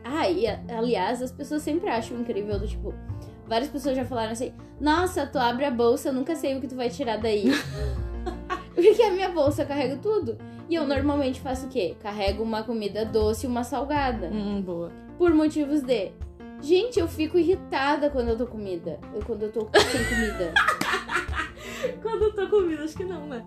[0.03, 2.93] Ah, e aliás, as pessoas sempre acham incrível do tipo.
[3.47, 6.67] várias pessoas já falaram assim: Nossa, tu abre a bolsa, eu nunca sei o que
[6.67, 7.45] tu vai tirar daí.
[8.75, 10.37] Porque a minha bolsa eu carrego tudo.
[10.69, 11.95] E eu normalmente faço o quê?
[12.01, 14.27] Carrego uma comida doce e uma salgada.
[14.27, 14.91] Hum, boa.
[15.17, 16.11] Por motivos de.
[16.61, 18.99] Gente, eu fico irritada quando eu tô comida.
[19.13, 20.53] Eu, quando eu tô sem comida.
[22.01, 23.45] Quando eu tô comida, acho que não, né?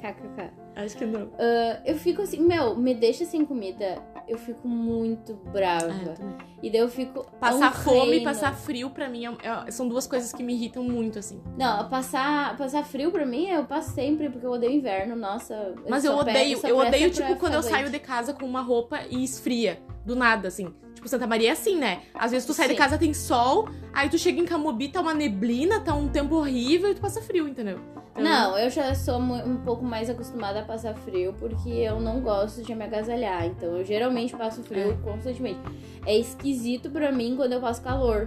[0.00, 0.50] KKK.
[0.76, 1.30] Acho que não.
[1.38, 4.02] Ah, eu fico assim, meu, me deixa sem comida.
[4.28, 5.86] Eu fico muito brava.
[5.90, 7.24] Ah, eu e daí eu fico.
[7.38, 10.82] Passar fome e passar frio, pra mim, é- é- são duas coisas que me irritam
[10.82, 11.40] muito, assim.
[11.56, 15.74] Não, passar, passar frio pra mim, eu passo sempre, porque eu odeio inverno, nossa.
[15.88, 19.00] Mas eu pe- odeio, eu odeio, tipo, quando eu saio de casa com uma roupa
[19.08, 19.80] e esfria.
[20.06, 20.72] Do nada, assim.
[20.94, 22.00] Tipo, Santa Maria é assim, né?
[22.14, 22.78] Às vezes tu sai de Sim.
[22.78, 26.90] casa, tem sol, aí tu chega em Camobi, tá uma neblina, tá um tempo horrível
[26.90, 27.78] e tu passa frio, entendeu?
[28.12, 32.20] Então, Não, eu já sou um pouco mais acostumada a passar frio porque eu não
[32.22, 33.44] gosto de me agasalhar.
[33.44, 34.96] Então eu geralmente passo frio É.
[35.10, 35.58] constantemente.
[36.06, 38.26] É esquisito pra mim quando eu passo calor.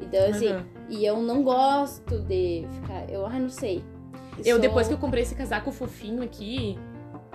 [0.00, 0.64] Então, assim, Aham.
[0.88, 3.10] e eu não gosto de ficar.
[3.10, 3.82] Eu, ai, não sei.
[4.38, 6.78] Eu, Sou- depois que eu comprei esse casaco fofinho aqui,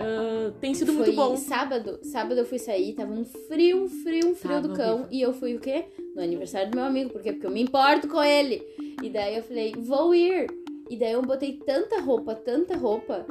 [0.00, 1.36] ah, tem sido muito Foi bom.
[1.36, 4.94] Sábado, sábado eu fui sair, tava um frio, um frio, um frio Tava do cão.
[4.94, 5.08] horrível.
[5.12, 5.84] E eu fui o quê?
[6.14, 7.10] No aniversário do meu amigo.
[7.10, 7.32] Por quê?
[7.32, 8.62] Porque eu me importo com ele.
[9.02, 10.46] E daí eu falei, vou ir.
[10.88, 13.24] E daí eu botei tanta roupa, tanta roupa,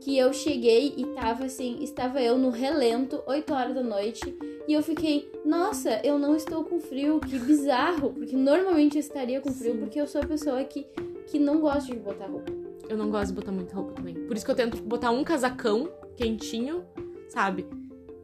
[0.00, 4.36] que eu cheguei e tava assim, estava eu no relento, 8 horas da noite.
[4.66, 8.12] E eu fiquei, nossa, eu não estou com frio, que bizarro.
[8.12, 9.78] Porque normalmente eu estaria com frio, Sim.
[9.80, 10.86] porque eu sou a pessoa que,
[11.26, 12.52] que não gosta de botar roupa.
[12.88, 14.14] Eu não gosto de botar muita roupa também.
[14.14, 16.84] Por isso que eu tento botar um casacão quentinho,
[17.28, 17.66] sabe?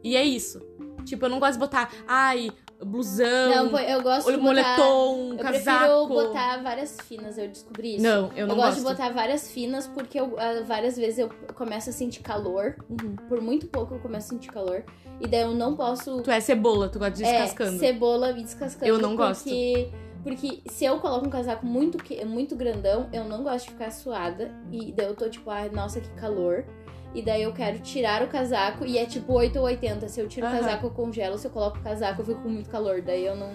[0.03, 0.61] E é isso.
[1.05, 2.51] Tipo, eu não gosto de botar, ai,
[2.83, 4.77] blusão, Não, eu gosto olho de botar...
[4.77, 6.07] moletom, Eu casaco.
[6.07, 8.03] prefiro botar várias finas, eu descobri isso.
[8.03, 8.77] Não, eu não gosto, gosto.
[8.77, 12.75] de botar várias finas porque eu, ah, várias vezes eu começo a sentir calor.
[12.89, 13.15] Uhum.
[13.27, 14.83] Por muito pouco eu começo a sentir calor.
[15.19, 16.21] E daí eu não posso.
[16.21, 17.79] Tu é cebola, tu gosta de é, descascando.
[17.79, 18.85] cebola me descascando.
[18.85, 19.43] Eu não gosto.
[19.43, 19.89] porque,
[20.23, 24.51] Porque se eu coloco um casaco muito, muito grandão, eu não gosto de ficar suada.
[24.71, 26.65] E daí eu tô tipo, ai, nossa, que calor.
[27.13, 30.07] E daí eu quero tirar o casaco e é tipo 8 ou 80.
[30.07, 30.55] Se eu tiro Aham.
[30.55, 31.37] o casaco, eu congelo.
[31.37, 33.01] Se eu coloco o casaco, eu fico com muito calor.
[33.01, 33.51] Daí eu não.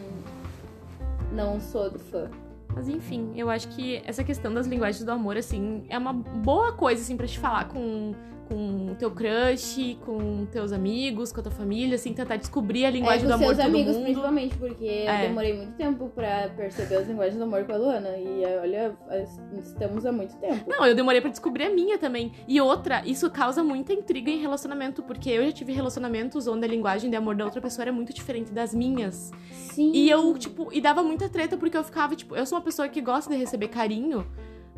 [1.33, 2.31] Não sou do fã.
[2.75, 6.73] Mas enfim, eu acho que essa questão das linguagens do amor, assim, é uma boa
[6.73, 8.13] coisa, assim, pra te falar com
[8.49, 12.91] com o teu crush, com teus amigos, com a tua família, assim, tentar descobrir a
[12.91, 14.05] linguagem é, do com amor seus de todo amigos, mundo.
[14.05, 15.25] principalmente, porque É.
[15.25, 18.17] eu demorei muito tempo pra perceber as linguagens do amor com a Luana.
[18.17, 20.65] E olha, as- estamos há muito tempo.
[20.69, 22.33] Não, eu demorei pra descobrir a minha também.
[22.47, 26.69] E outra, isso causa muita intriga em relacionamento, porque eu já tive relacionamentos onde a
[26.69, 29.33] linguagem de amor da outra pessoa era muito diferente das minhas.
[29.51, 29.93] Sim.
[29.93, 32.89] E eu, tipo, e dava muita treta porque eu ficava, tipo, eu sou uma pessoa
[32.89, 34.27] que gosta de receber carinho,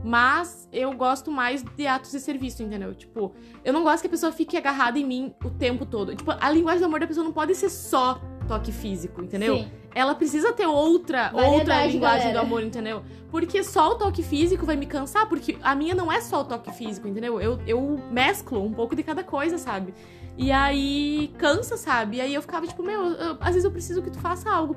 [0.02, 2.94] mas eu gosto mais de atos de serviço, entendeu?
[2.94, 3.32] Tipo,
[3.64, 6.14] eu não gosto que a pessoa fique agarrada em mim o tempo todo.
[6.14, 9.56] Tipo, a linguagem do amor da pessoa não pode ser só toque físico, entendeu?
[9.58, 9.70] Sim.
[9.94, 12.32] Ela precisa ter outra, Variedade, outra linguagem galera.
[12.32, 13.02] do amor, entendeu?
[13.30, 16.44] Porque só o toque físico vai me cansar, porque a minha não é só o
[16.44, 17.40] toque físico, entendeu?
[17.40, 19.92] Eu, eu mesclo um pouco de cada coisa, sabe?
[20.36, 22.18] E aí cansa, sabe?
[22.18, 24.76] E aí eu ficava tipo, meu, eu- às vezes eu preciso que tu faça algo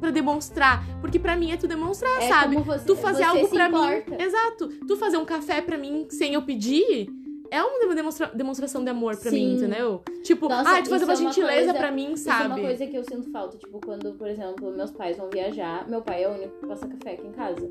[0.00, 2.54] pra demonstrar, porque pra mim é tu demonstrar, É sabe?
[2.54, 4.10] como você, Tu fazer algo importa.
[4.10, 4.16] mim.
[4.22, 4.68] Exato.
[4.86, 7.08] Tu fazer um café pra mim sem eu pedir.
[7.50, 10.02] É uma demonstra- demonstração de amor pra mim, entendeu?
[10.24, 12.60] Tipo, Nossa, ah, tu fazer é uma gentileza coisa- pra mim, Isso é uma sabe?
[12.62, 13.56] coisa que eu sinto falta.
[13.58, 16.88] Tipo, quando, por exemplo, meus pais vão viajar, meu pai é o único que passa
[16.88, 17.70] café aqui em casa.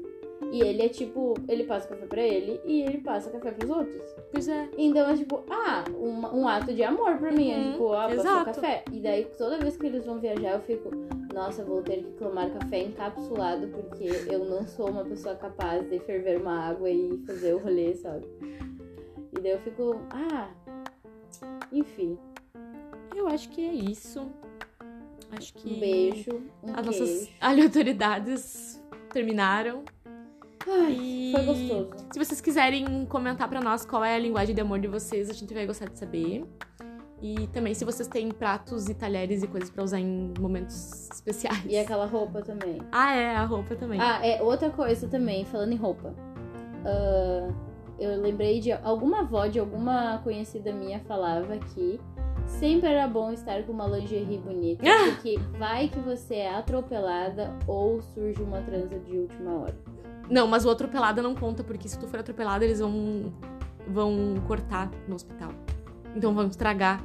[0.52, 4.02] E ele é tipo, ele passa café pra ele e ele passa café pros outros.
[4.32, 4.70] Pois é.
[4.78, 7.52] Então é tipo, ah, um, um ato de amor pra mim.
[7.52, 8.84] É Uhum, tipo, ah, passou café.
[8.92, 10.90] E daí toda vez que eles vão viajar, eu fico,
[11.34, 16.00] nossa, vou ter que tomar café encapsulado, porque eu não sou uma pessoa capaz de
[16.00, 18.26] ferver uma água e fazer o rolê, sabe?
[19.36, 20.50] E daí eu fico, ah,
[21.72, 22.18] enfim,
[23.16, 24.28] Eu acho que é isso.
[25.32, 26.32] Acho que um beijo,
[26.64, 27.00] um as queijo.
[27.00, 29.84] nossas aleatoriedades terminaram.
[30.68, 31.90] Ai, E foi gostoso.
[32.12, 35.34] Se vocês quiserem comentar pra nós qual é a linguagem de amor de vocês, a
[35.34, 36.46] gente vai gostar de saber.
[37.24, 41.64] E também se vocês têm pratos e talheres e coisas pra usar em momentos especiais.
[41.66, 42.82] E aquela roupa também.
[42.92, 43.98] Ah, é, a roupa também.
[44.02, 46.14] Ah, é outra coisa também, falando em roupa.
[46.86, 47.48] Ah,
[47.98, 51.98] eu lembrei de alguma avó de alguma conhecida minha falava que
[52.46, 55.12] sempre era bom estar com uma lingerie bonita, Ah!
[55.14, 59.78] porque vai que você é atropelada ou surge uma transa de última hora.
[60.30, 63.32] Não, mas o atropelada não conta, porque se tu for atropelada, eles vão,
[63.88, 65.52] vão cortar no hospital.
[66.16, 67.02] Então vão estragar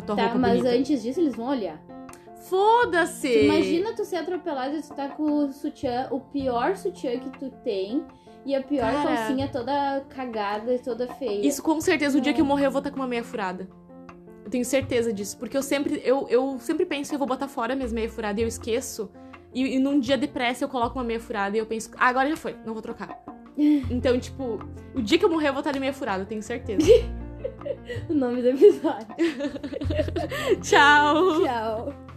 [0.00, 0.76] a tua Tá, roupa mas bonita.
[0.76, 1.80] antes disso eles vão olhar.
[2.48, 3.28] Foda-se!
[3.28, 7.30] Tu imagina tu ser atropelada e tu tá com o sutiã, o pior sutiã que
[7.38, 8.04] tu tem,
[8.44, 9.16] e a pior Cara.
[9.16, 11.46] calcinha toda cagada e toda feia.
[11.46, 13.68] Isso com certeza, o dia que eu morrer, eu vou estar com uma meia furada.
[14.44, 15.36] Eu tenho certeza disso.
[15.38, 18.38] Porque eu sempre, eu, eu sempre penso que eu vou botar fora minhas meia furadas
[18.40, 19.10] e eu esqueço.
[19.52, 22.06] E, e num dia de pressa eu coloco uma meia furada e eu penso, ah,
[22.08, 23.22] agora já foi, não vou trocar.
[23.90, 24.58] Então, tipo,
[24.94, 26.86] o dia que eu morrer eu vou estar de meia furada, eu tenho certeza.
[28.08, 29.06] O nome do episódio.
[30.62, 31.42] Tchau!
[31.42, 32.09] Tchau.